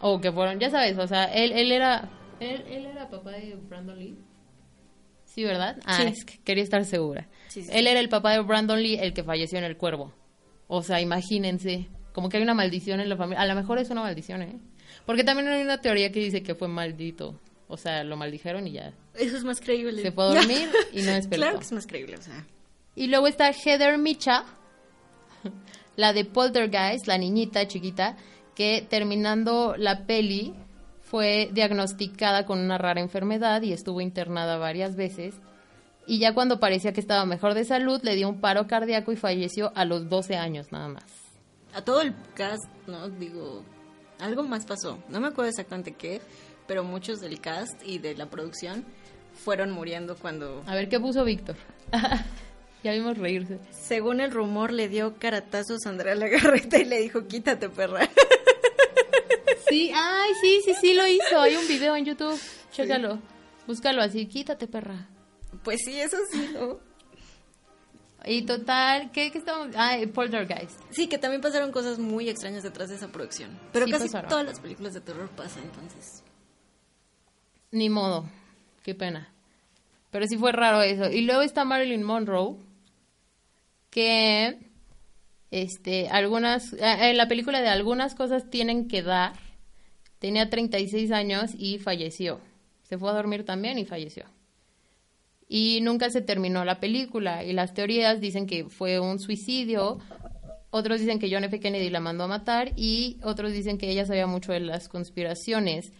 [0.00, 2.08] O que fueron, ya sabes, o sea, él, él era
[2.38, 4.18] él, él era papá de Brandon Lee.
[5.24, 5.78] Sí, ¿verdad?
[5.86, 6.02] Ah, Sí.
[6.08, 7.28] es que quería estar segura.
[7.48, 10.12] Sí, sí, él era el papá de Brandon Lee, el que falleció en el cuervo.
[10.68, 13.40] O sea, imagínense, como que hay una maldición en la familia.
[13.40, 14.58] A lo mejor es una maldición, ¿eh?
[15.06, 17.40] Porque también hay una teoría que dice que fue maldito.
[17.72, 20.02] O sea, lo maldijeron y ya Eso es más creíble.
[20.02, 21.36] Se fue a dormir y no despertó.
[21.42, 22.46] Claro que es más creíble, o sea.
[22.94, 24.44] Y luego está Heather Micha,
[25.96, 28.16] la de Poltergeist, la niñita chiquita,
[28.54, 30.54] que terminando la peli
[31.00, 35.34] fue diagnosticada con una rara enfermedad y estuvo internada varias veces.
[36.06, 39.16] Y ya cuando parecía que estaba mejor de salud, le dio un paro cardíaco y
[39.16, 41.04] falleció a los 12 años nada más.
[41.72, 43.08] A todo el cast, ¿no?
[43.08, 43.64] Digo,
[44.18, 44.98] algo más pasó.
[45.08, 46.20] No me acuerdo exactamente qué,
[46.66, 48.84] pero muchos del cast y de la producción
[49.44, 51.56] fueron muriendo cuando, A ver qué puso Víctor.
[52.84, 53.58] ya vimos reírse.
[53.70, 58.08] según el rumor, le dio caratazos a Andrea Legarreta y le dijo, quítate, perra.
[59.68, 61.40] Sí, ay, sí, sí, sí lo hizo.
[61.40, 62.38] Hay un video en YouTube.
[62.72, 63.18] Chécalo.
[63.66, 65.06] Búscalo así, quítate, perra.
[65.64, 66.78] Pues sí, eso sí, ¿no?
[68.26, 69.68] Y total, ¿qué, qué estamos?
[69.74, 70.78] Ah, eh, Poltergeist.
[70.90, 73.58] Sí, que también pasaron cosas muy extrañas detrás de esa producción.
[73.72, 74.28] Pero Sí casi pasaron.
[74.28, 76.21] todas las películas de terror pasan, entonces.
[77.72, 78.26] Ni modo.
[78.84, 79.32] Qué pena.
[80.10, 81.10] Pero sí fue raro eso.
[81.10, 82.56] Y luego está Marilyn Monroe,
[83.90, 84.58] que
[85.50, 89.32] este, algunas, en la película de algunas cosas tienen que dar,
[90.18, 92.40] tenía 36 años y falleció.
[92.82, 94.26] Se fue a dormir también y falleció.
[95.48, 97.42] Y nunca se terminó la película.
[97.44, 99.98] Y las teorías dicen que fue un suicidio.
[100.70, 101.58] Otros dicen que John F.
[101.58, 102.72] Kennedy la mandó a matar.
[102.76, 105.92] Y otros dicen que ella sabía mucho de las conspiraciones.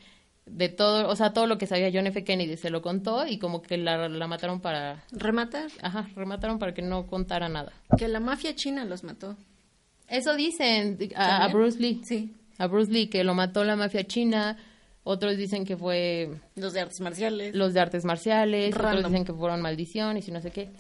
[0.44, 2.24] De todo, o sea, todo lo que sabía John F.
[2.24, 3.26] Kennedy se lo contó.
[3.26, 5.04] Y como que la, la mataron para.
[5.12, 7.72] Rematar, Ajá, remataron para que no contara nada.
[7.96, 9.36] que la mafia china los mató.
[10.08, 11.48] Eso dicen a.
[11.48, 12.02] Bruce Lee.
[12.04, 14.56] Sí, A Bruce Lee, que lo mató la mafia china.
[15.04, 17.54] Otros dicen que fue los de artes marciales.
[17.56, 20.70] los de artes marciales, otros dicen que fueron maldiciones y no sé qué.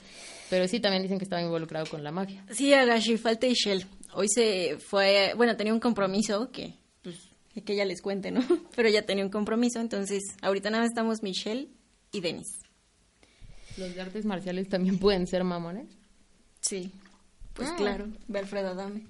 [0.48, 2.44] Pero sí, también dicen que estaba involucrado con la mafia.
[2.50, 3.84] Sí, Agashi, falta Ishel.
[4.14, 6.74] Hoy se fue, bueno, tenía un compromiso que,
[7.54, 8.40] pues, que ella les cuente, ¿no?
[8.76, 11.68] Pero ya tenía un compromiso, entonces ahorita nada más estamos Michelle
[12.12, 12.48] y Denis.
[13.76, 15.88] ¿Los de artes marciales también pueden ser mamones?
[16.60, 16.92] Sí,
[17.54, 17.74] pues Ah.
[17.76, 19.06] claro, ve Alfredo Adame.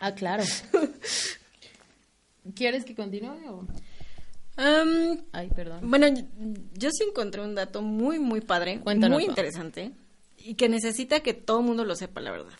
[0.00, 0.42] Ah, claro.
[2.54, 3.66] ¿Quieres que continúe o...?
[5.32, 5.88] Ay, perdón.
[5.88, 6.22] bueno, yo,
[6.74, 9.92] yo sí encontré un dato muy, muy padre, muy interesante
[10.38, 12.52] y que necesita que todo el mundo lo sepa, la verdad.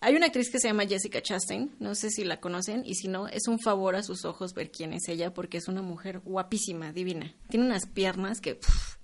[0.00, 3.08] Hay una actriz que se llama Jessica Chastain, no sé si la conocen, y si
[3.08, 6.20] no, es un favor a sus ojos ver quién es ella, porque es una mujer
[6.20, 7.34] guapísima, divina.
[7.48, 8.56] Tiene unas piernas que...
[8.56, 8.96] pff.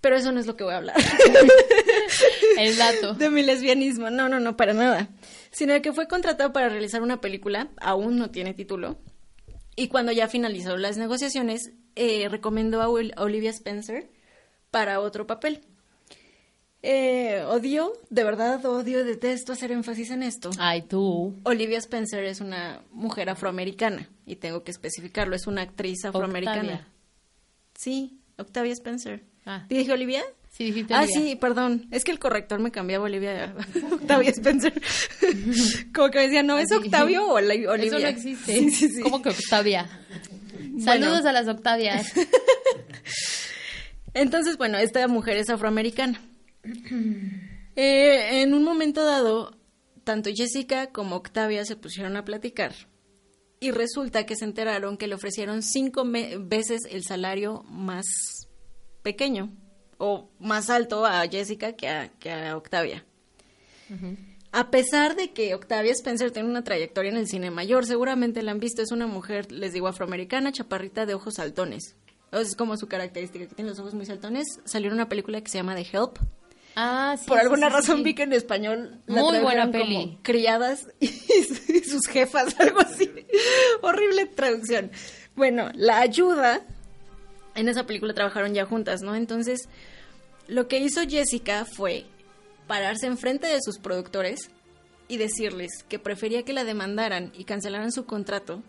[0.00, 0.96] Pero eso no es lo que voy a hablar.
[2.58, 3.14] El dato.
[3.14, 4.10] de mi lesbianismo.
[4.10, 5.08] No, no, no, para nada.
[5.52, 8.98] Sino que fue contratado para realizar una película, aún no tiene título.
[9.76, 14.10] Y cuando ya finalizó las negociaciones, eh, recomendó a Olivia Spencer
[14.72, 15.60] para otro papel.
[16.84, 20.50] Eh, odio, de verdad odio, detesto hacer énfasis en esto.
[20.58, 21.32] Ay, tú.
[21.44, 26.58] Olivia Spencer es una mujer afroamericana, y tengo que especificarlo, es una actriz afroamericana.
[26.60, 26.88] Octavia.
[27.78, 29.22] Sí, Octavia Spencer.
[29.46, 29.64] Ah.
[29.68, 30.22] ¿Dije Olivia?
[30.50, 31.20] Sí, dijiste Ah, Olivia.
[31.20, 31.86] sí, perdón.
[31.92, 33.54] Es que el corrector me cambiaba Olivia a
[33.94, 34.72] Octavia Spencer.
[35.94, 36.70] Como que me decía, ¿no es.
[36.72, 37.96] Octavio o Oli- Olivia?
[37.96, 38.58] Eso no existe.
[38.58, 39.02] Sí, sí, sí.
[39.02, 39.88] ¿Cómo que Octavia?
[40.84, 42.12] Saludos a las Octavias.
[44.14, 46.20] Entonces, bueno, esta mujer es afroamericana.
[47.74, 49.56] Eh, en un momento dado,
[50.04, 52.74] tanto Jessica como Octavia se pusieron a platicar
[53.62, 58.04] y resulta que se enteraron que le ofrecieron cinco veces el salario más
[59.02, 59.50] pequeño
[59.98, 63.04] o más alto a Jessica que a, que a Octavia.
[64.50, 68.50] A pesar de que Octavia Spencer tiene una trayectoria en el cine mayor, seguramente la
[68.50, 71.94] han visto, es una mujer, les digo, afroamericana, chaparrita de ojos saltones.
[72.32, 74.46] Es como su característica, que tiene los ojos muy saltones.
[74.64, 76.18] Salió en una película que se llama The Help.
[76.76, 77.26] Ah, sí.
[77.26, 78.02] Por sí, alguna sí, razón sí.
[78.04, 79.94] vi que en español la Muy buena peli.
[79.94, 81.06] como criadas y
[81.84, 83.10] sus jefas, algo así.
[83.82, 84.90] Horrible traducción.
[85.34, 86.62] Bueno, la ayuda
[87.54, 89.14] en esa película trabajaron ya juntas, ¿no?
[89.14, 89.68] Entonces,
[90.48, 92.06] lo que hizo Jessica fue
[92.66, 94.50] pararse enfrente de sus productores
[95.08, 98.62] y decirles que prefería que la demandaran y cancelaran su contrato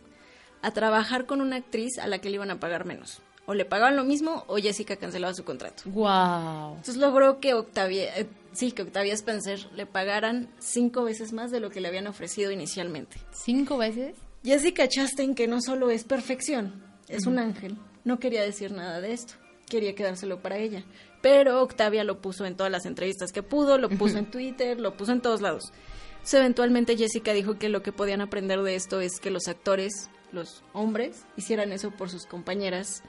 [0.61, 3.21] a trabajar con una actriz a la que le iban a pagar menos.
[3.45, 5.83] O le pagaban lo mismo o Jessica cancelaba su contrato.
[5.85, 6.75] Wow.
[6.77, 11.59] Entonces logró que Octavia, eh, sí, que Octavia Spencer le pagaran cinco veces más de
[11.59, 13.17] lo que le habían ofrecido inicialmente.
[13.31, 14.15] ¿Cinco veces?
[14.43, 19.13] Jessica Chastain, que no solo es perfección, es un ángel, no quería decir nada de
[19.13, 19.35] esto,
[19.69, 20.83] quería quedárselo para ella.
[21.21, 24.97] Pero Octavia lo puso en todas las entrevistas que pudo, lo puso en Twitter, lo
[24.97, 25.71] puso en todos lados.
[26.11, 30.09] Entonces, eventualmente Jessica dijo que lo que podían aprender de esto es que los actores,
[30.31, 33.03] los hombres, hicieran eso por sus compañeras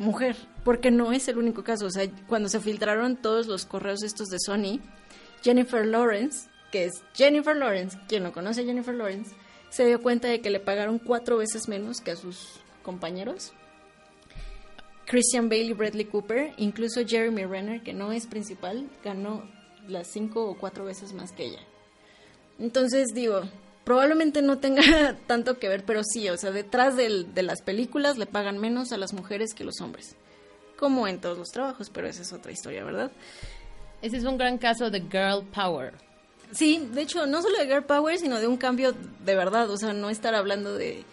[0.00, 0.34] mujer,
[0.64, 1.86] porque no es el único caso.
[1.86, 4.80] O sea, cuando se filtraron todos los correos estos de Sony,
[5.42, 9.34] Jennifer Lawrence, que es Jennifer Lawrence, quien no conoce a Jennifer Lawrence,
[9.68, 13.52] se dio cuenta de que le pagaron cuatro veces menos que a sus compañeros.
[15.06, 19.42] Christian Bale y Bradley Cooper, incluso Jeremy Renner, que no es principal, ganó
[19.86, 21.60] las cinco o cuatro veces más que ella.
[22.58, 23.42] Entonces digo,
[23.90, 28.18] probablemente no tenga tanto que ver, pero sí, o sea, detrás del- de las películas
[28.18, 30.14] le pagan menos a las mujeres que los hombres.
[30.78, 33.10] Como en todos los trabajos, pero esa es otra historia, ¿verdad?
[34.00, 35.94] Ese es un gran caso de girl power.
[36.52, 38.92] Sí, de hecho, no solo de Girl Power, sino de un cambio
[39.24, 41.04] de verdad, o sea, no estar hablando de...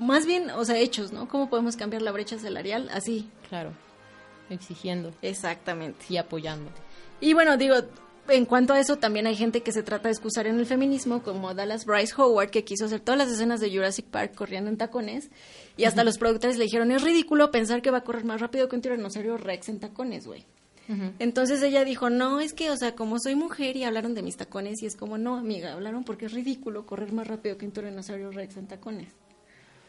[0.00, 1.28] Más bien, o sea, hechos, ¿no?
[1.28, 2.88] ¿Cómo podemos cambiar la brecha salarial?
[2.92, 3.28] Así.
[3.50, 3.72] Claro.
[4.50, 6.04] Exigiendo Exactamente.
[6.08, 6.70] y apoyando.
[7.20, 7.76] Y bueno, digo,
[8.28, 11.22] en cuanto a eso, también hay gente que se trata de excusar en el feminismo,
[11.22, 14.76] como Dallas Bryce Howard, que quiso hacer todas las escenas de Jurassic Park corriendo en
[14.76, 15.30] tacones,
[15.76, 18.68] y hasta los productores le dijeron, es ridículo pensar que va a correr más rápido
[18.68, 20.44] que un tiranosaurio Rex en tacones, güey.
[21.18, 24.38] Entonces ella dijo, no, es que, o sea, como soy mujer y hablaron de mis
[24.38, 27.72] tacones, y es como, no, amiga, hablaron porque es ridículo correr más rápido que un
[27.72, 29.12] tiranosaurio Rex en tacones.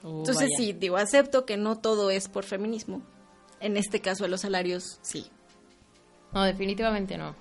[0.03, 0.57] Oh, Entonces vaya.
[0.57, 3.01] sí, digo, acepto que no todo es por feminismo.
[3.61, 5.25] En este caso de los salarios, sí.
[6.33, 7.35] No, definitivamente no.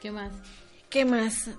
[0.00, 0.32] ¿Qué más?
[0.88, 1.50] ¿Qué más?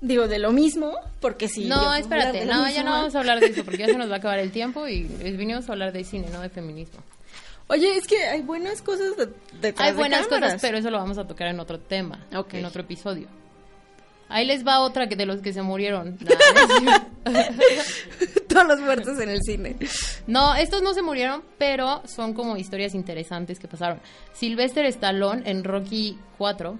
[0.00, 1.64] Digo, de lo mismo, porque sí.
[1.64, 4.16] no, espérate, no, ya no vamos a hablar de eso porque ya se nos va
[4.16, 7.00] a acabar el tiempo y vinimos a hablar de cine, no de feminismo.
[7.68, 11.16] Oye, es que hay buenas cosas de, detrás Hay buenas cosas, pero eso lo vamos
[11.16, 13.28] a tocar en otro tema, en otro episodio.
[14.28, 16.18] Ahí les va otra que de los que se murieron.
[18.48, 19.76] Todos los muertos en el cine.
[20.26, 24.00] No, estos no se murieron, pero son como historias interesantes que pasaron.
[24.34, 26.78] Sylvester Stallone en Rocky 4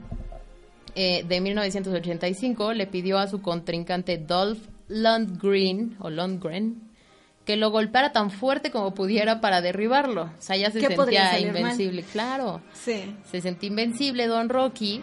[0.94, 6.94] eh, de 1985 le pidió a su contrincante Dolph Lundgren o Lundgren
[7.44, 10.22] que lo golpeara tan fuerte como pudiera para derribarlo.
[10.22, 11.60] O sea, ya se ¿Qué podría sentía mal?
[11.60, 12.62] invencible, claro.
[12.72, 13.14] Sí.
[13.30, 15.02] Se sentía invencible Don Rocky.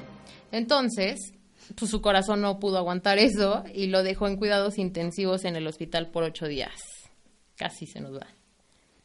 [0.51, 1.33] Entonces,
[1.75, 5.67] pues su corazón no pudo aguantar eso y lo dejó en cuidados intensivos en el
[5.67, 6.73] hospital por ocho días.
[7.55, 8.27] Casi se nos va.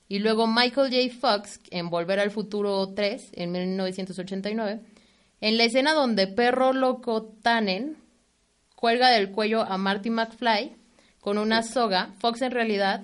[0.09, 1.15] Y luego Michael J.
[1.21, 4.81] Fox en Volver al Futuro 3 en 1989,
[5.41, 7.97] en la escena donde Perro Loco Tannen
[8.75, 10.77] cuelga del cuello a Marty McFly
[11.21, 13.03] con una soga, Fox en realidad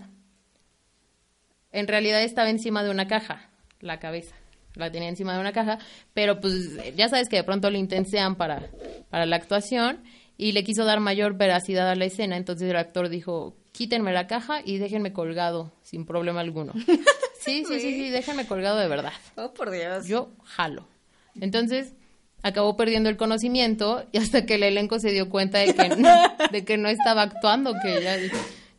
[1.73, 3.49] en realidad estaba encima de una caja,
[3.81, 4.37] la cabeza.
[4.75, 5.79] La tenía encima de una caja,
[6.15, 8.71] pero pues ya sabes que de pronto lo intensean para,
[9.11, 10.03] para la actuación
[10.39, 14.27] y le quiso dar mayor veracidad a la escena, entonces el actor dijo, quítenme la
[14.27, 16.73] caja y déjenme colgado sin problema alguno.
[17.43, 19.15] Sí, sí, sí, sí, déjenme colgado de verdad.
[19.35, 20.07] Oh, por Dios.
[20.07, 20.87] Yo jalo.
[21.41, 21.93] Entonces
[22.43, 26.11] acabó perdiendo el conocimiento y hasta que el elenco se dio cuenta de que no,
[26.51, 28.17] de que no estaba actuando, que ya,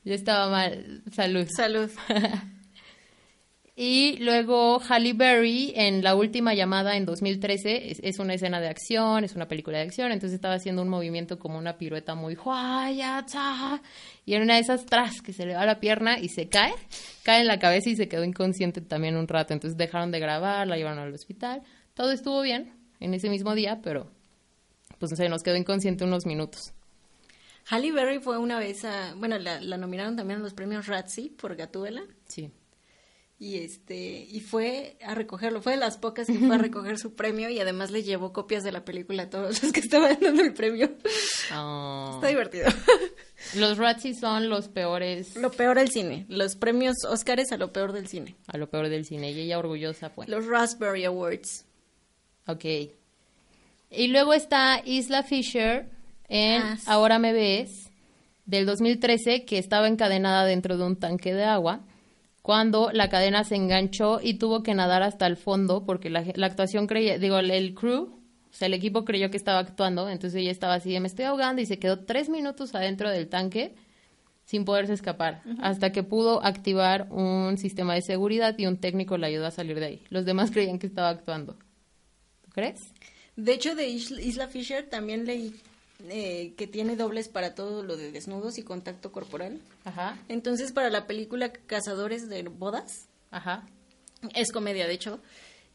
[0.03, 1.03] ya estaba mal.
[1.11, 1.47] Salud.
[1.55, 1.89] Salud.
[3.75, 8.67] Y luego Halle Berry en La Última Llamada en 2013 es, es una escena de
[8.67, 12.37] acción, es una película de acción, entonces estaba haciendo un movimiento como una pirueta muy
[14.25, 16.75] y en una de esas tras que se le va la pierna y se cae,
[17.23, 20.67] cae en la cabeza y se quedó inconsciente también un rato, entonces dejaron de grabar,
[20.67, 21.63] la llevaron al hospital,
[21.95, 24.09] todo estuvo bien en ese mismo día, pero
[24.99, 26.73] pues se nos quedó inconsciente unos minutos.
[27.69, 29.13] Halle Berry fue una vez a...
[29.15, 32.03] Bueno, la, la nominaron también a los premios Razzie por Gatúbela.
[32.27, 32.51] Sí.
[33.39, 35.61] Y este y fue a recogerlo.
[35.61, 38.63] Fue de las pocas que fue a recoger su premio y además le llevó copias
[38.63, 40.91] de la película a todos los que estaban dando el premio.
[41.51, 42.11] Ah.
[42.15, 42.69] Está divertido.
[43.55, 46.25] Los Razzies son los peores Lo peor del cine.
[46.29, 48.37] Los premios Óscares a lo peor del cine.
[48.47, 50.25] a lo peor del cine y ella orgullosa fue.
[50.27, 51.65] Los Raspberry Awards.
[52.47, 52.65] Ok.
[53.89, 55.89] Y luego está Isla Fisher
[56.27, 56.85] en Ah, sí.
[56.87, 57.91] Ahora me ves,
[58.45, 61.81] del 2013, que estaba encadenada dentro de un tanque de agua,
[62.41, 66.47] cuando la cadena se enganchó y tuvo que nadar hasta el fondo, porque la, la
[66.47, 68.19] actuación creía, digo, el, el crew,
[68.53, 71.61] o sea, el equipo creyó que estaba actuando, entonces ella estaba así, me estoy ahogando,
[71.61, 73.75] y se quedó tres minutos adentro del tanque,
[74.45, 79.27] sin poderse escapar, hasta que pudo activar un sistema de seguridad y un técnico le
[79.27, 80.03] ayudó a salir de ahí.
[80.09, 81.55] Los demás creían que estaba actuando.
[82.53, 82.79] ¿Tú crees?
[83.35, 85.55] De hecho, de Isla Isla Fisher también leí
[86.09, 89.59] eh, que tiene dobles para todo lo de desnudos y contacto corporal.
[89.85, 93.65] Ajá, Entonces, para la película Cazadores de Bodas, ajá.
[94.35, 95.19] es comedia, de hecho,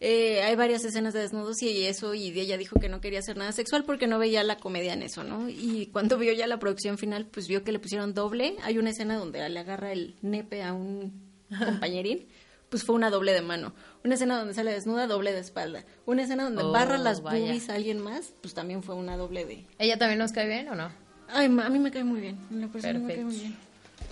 [0.00, 3.36] eh, hay varias escenas de desnudos y eso, y ella dijo que no quería hacer
[3.36, 5.48] nada sexual porque no veía la comedia en eso, ¿no?
[5.48, 8.54] Y cuando vio ya la producción final, pues vio que le pusieron doble.
[8.62, 11.12] Hay una escena donde le agarra el nepe a un
[11.58, 12.28] compañerín,
[12.70, 13.72] pues fue una doble de mano.
[14.04, 15.84] Una escena donde sale desnuda, doble de espalda.
[16.06, 17.46] Una escena donde Oh, barra las vaya.
[17.46, 19.64] boobies a alguien más, pues también fue una doble de...
[19.78, 20.90] ¿Ella también nos cae bien o no?
[21.28, 23.30] Ay, a mí me cae muy bien, en la persona me cae Perfecto.
[23.30, 23.56] muy bien.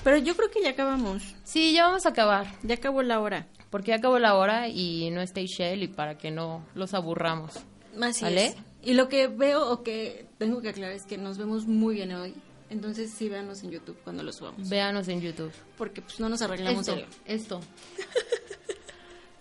[0.04, 2.46] Pero yo creo que ya acabamos, Sí, ya vamos a acabar.
[2.62, 3.46] ya acabó la hora.
[3.70, 7.52] Porque ya acabó la hora y no está Ishel y para que no los aburramos.
[8.00, 8.46] Así ¿Vale?
[8.46, 8.56] es.
[8.82, 12.12] Y lo que veo o que tengo que aclarar es que nos vemos muy bien
[12.12, 12.34] hoy.
[12.70, 14.68] Entonces sí, véanos en YouTube cuando lo subamos.
[14.68, 15.52] Véanos en YouTube.
[15.76, 16.88] Porque pues no nos arreglamos
[17.24, 17.60] esto.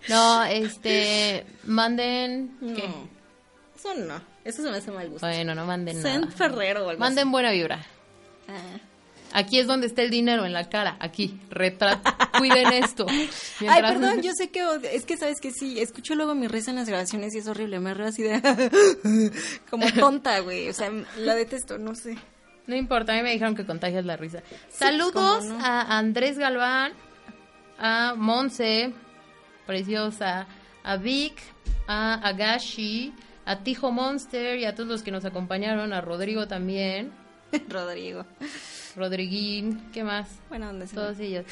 [0.09, 2.57] No, este, manden...
[2.59, 2.87] ¿qué?
[2.87, 3.09] No.
[3.75, 4.21] Eso no.
[4.43, 5.25] Eso se me hace mal gusto.
[5.25, 6.31] Bueno, no manden Sen nada.
[6.31, 7.85] Ferrero o algo Manden buena vibra.
[8.47, 8.79] Ah.
[9.33, 10.95] Aquí es donde está el dinero, en la cara.
[10.99, 12.09] Aquí, retrato.
[12.37, 13.05] Cuiden esto.
[13.67, 16.77] Ay, perdón, yo sé que es que sabes que sí, escucho luego mi risa en
[16.77, 18.41] las grabaciones y es horrible, me río así de
[19.69, 22.17] como tonta, güey, o sea, la detesto, no sé.
[22.67, 24.41] No importa, a mí me dijeron que contagias la risa.
[24.69, 25.65] Saludos cómo no.
[25.65, 26.93] a Andrés Galván,
[27.77, 28.93] a Monse,
[29.65, 30.47] preciosa,
[30.83, 31.41] a Vic,
[31.87, 33.13] a Agashi,
[33.45, 37.11] a Tijo Monster y a todos los que nos acompañaron, a Rodrigo también,
[37.69, 38.25] Rodrigo.
[38.95, 40.29] Rodriguín, ¿qué más?
[40.49, 41.45] Bueno, ¿dónde se Todos ellos.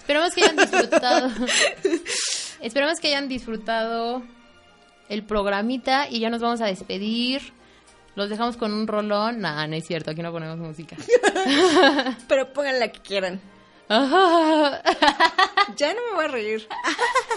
[0.00, 1.30] Esperamos que hayan disfrutado.
[2.60, 4.22] Esperamos que hayan disfrutado
[5.08, 7.52] el programita y ya nos vamos a despedir.
[8.14, 9.40] Los dejamos con un rolón.
[9.40, 10.96] Nah, no es cierto, aquí no ponemos música.
[12.28, 13.40] Pero pongan la que quieran.
[15.76, 16.68] Ya no me voy a reír.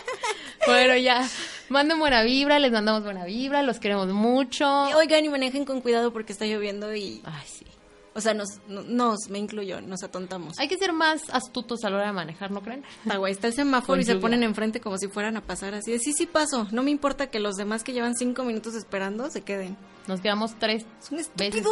[0.68, 1.28] bueno, ya.
[1.70, 4.68] Manden buena vibra, les mandamos buena vibra, los queremos mucho.
[4.98, 7.66] Oigan y manejen con cuidado porque está lloviendo y, Ay, sí.
[8.14, 10.60] o sea, nos, no- nos, me incluyo, nos atontamos.
[10.60, 12.84] Hay que ser más astutos a la hora de manejar, ¿no creen?
[13.04, 15.74] Está guay, está el semáforo Con y se ponen enfrente como si fueran a pasar
[15.76, 18.76] así de, sí, sí paso, no me importa que los demás que llevan cinco minutos
[18.76, 19.78] esperando se queden.
[20.08, 21.64] Nos quedamos tres Son veces.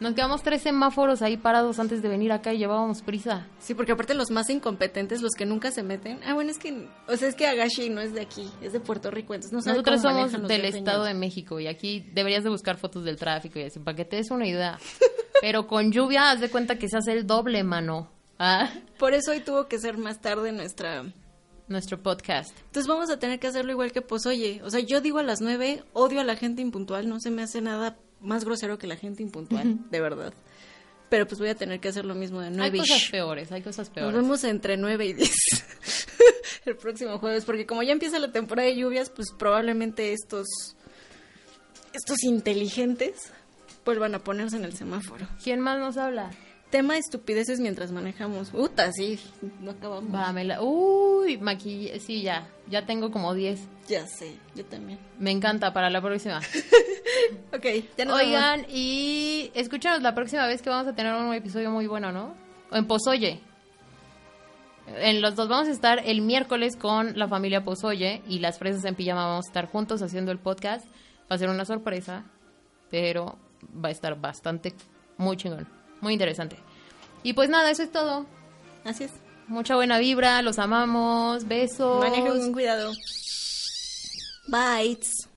[0.00, 3.46] Nos quedamos tres semáforos ahí parados antes de venir acá y llevábamos prisa.
[3.58, 6.18] Sí, porque aparte los más incompetentes, los que nunca se meten.
[6.26, 8.80] Ah, bueno, es que, o sea, es que Agashi no es de aquí, es de
[8.80, 10.64] Puerto Rico, entonces no Nosotros somos del.
[10.64, 14.04] Estado de México y aquí deberías de buscar fotos del tráfico y así, para que
[14.04, 14.78] te des una idea.
[15.40, 18.10] Pero con lluvia, haz de cuenta que se hace el doble, mano.
[18.38, 21.04] Ah, Por eso hoy tuvo que ser más tarde nuestra...
[21.68, 22.56] nuestro podcast.
[22.66, 25.22] Entonces vamos a tener que hacerlo igual que pues oye, o sea, yo digo a
[25.22, 28.86] las nueve, odio a la gente impuntual, no se me hace nada más grosero que
[28.86, 30.32] la gente impuntual, de verdad.
[31.10, 32.78] Pero pues voy a tener que hacer lo mismo de Hay nueve.
[32.78, 34.14] cosas peores, hay cosas Nos peores.
[34.14, 35.30] vemos entre 9 y 10
[36.64, 40.46] el próximo jueves, porque como ya empieza la temporada de lluvias, pues probablemente estos
[41.92, 43.30] estos inteligentes
[43.84, 45.28] pues van a ponerse en el semáforo.
[45.42, 46.30] ¿Quién más nos habla?
[46.74, 48.50] Tema estupideces mientras manejamos.
[48.52, 49.20] Uta, sí,
[49.60, 50.12] no acabamos.
[50.12, 52.00] Va, me la- Uy, maquillaje.
[52.00, 52.48] Sí, ya.
[52.68, 53.60] Ya tengo como 10.
[53.86, 54.98] Ya sé, yo también.
[55.20, 56.40] Me encanta para la próxima.
[57.54, 57.64] Ok,
[57.96, 58.16] ya nos.
[58.20, 62.34] Oigan, y escúchanos la próxima vez que vamos a tener un episodio muy bueno, ¿no?
[62.72, 63.40] O en Pozoye.
[64.98, 68.84] En los dos vamos a estar el miércoles con la familia Pozoye y las fresas
[68.84, 70.84] en pijama vamos a estar juntos haciendo el podcast.
[71.30, 72.24] Va a ser una sorpresa,
[72.90, 73.38] pero
[73.82, 74.74] va a estar bastante,
[75.16, 75.68] muy chingón,
[76.04, 76.56] muy interesante.
[77.24, 78.26] Y pues nada, eso es todo.
[78.84, 79.10] Así es.
[79.48, 81.98] Mucha buena vibra, los amamos, besos.
[81.98, 82.92] Manejen con cuidado.
[84.46, 85.28] Bites.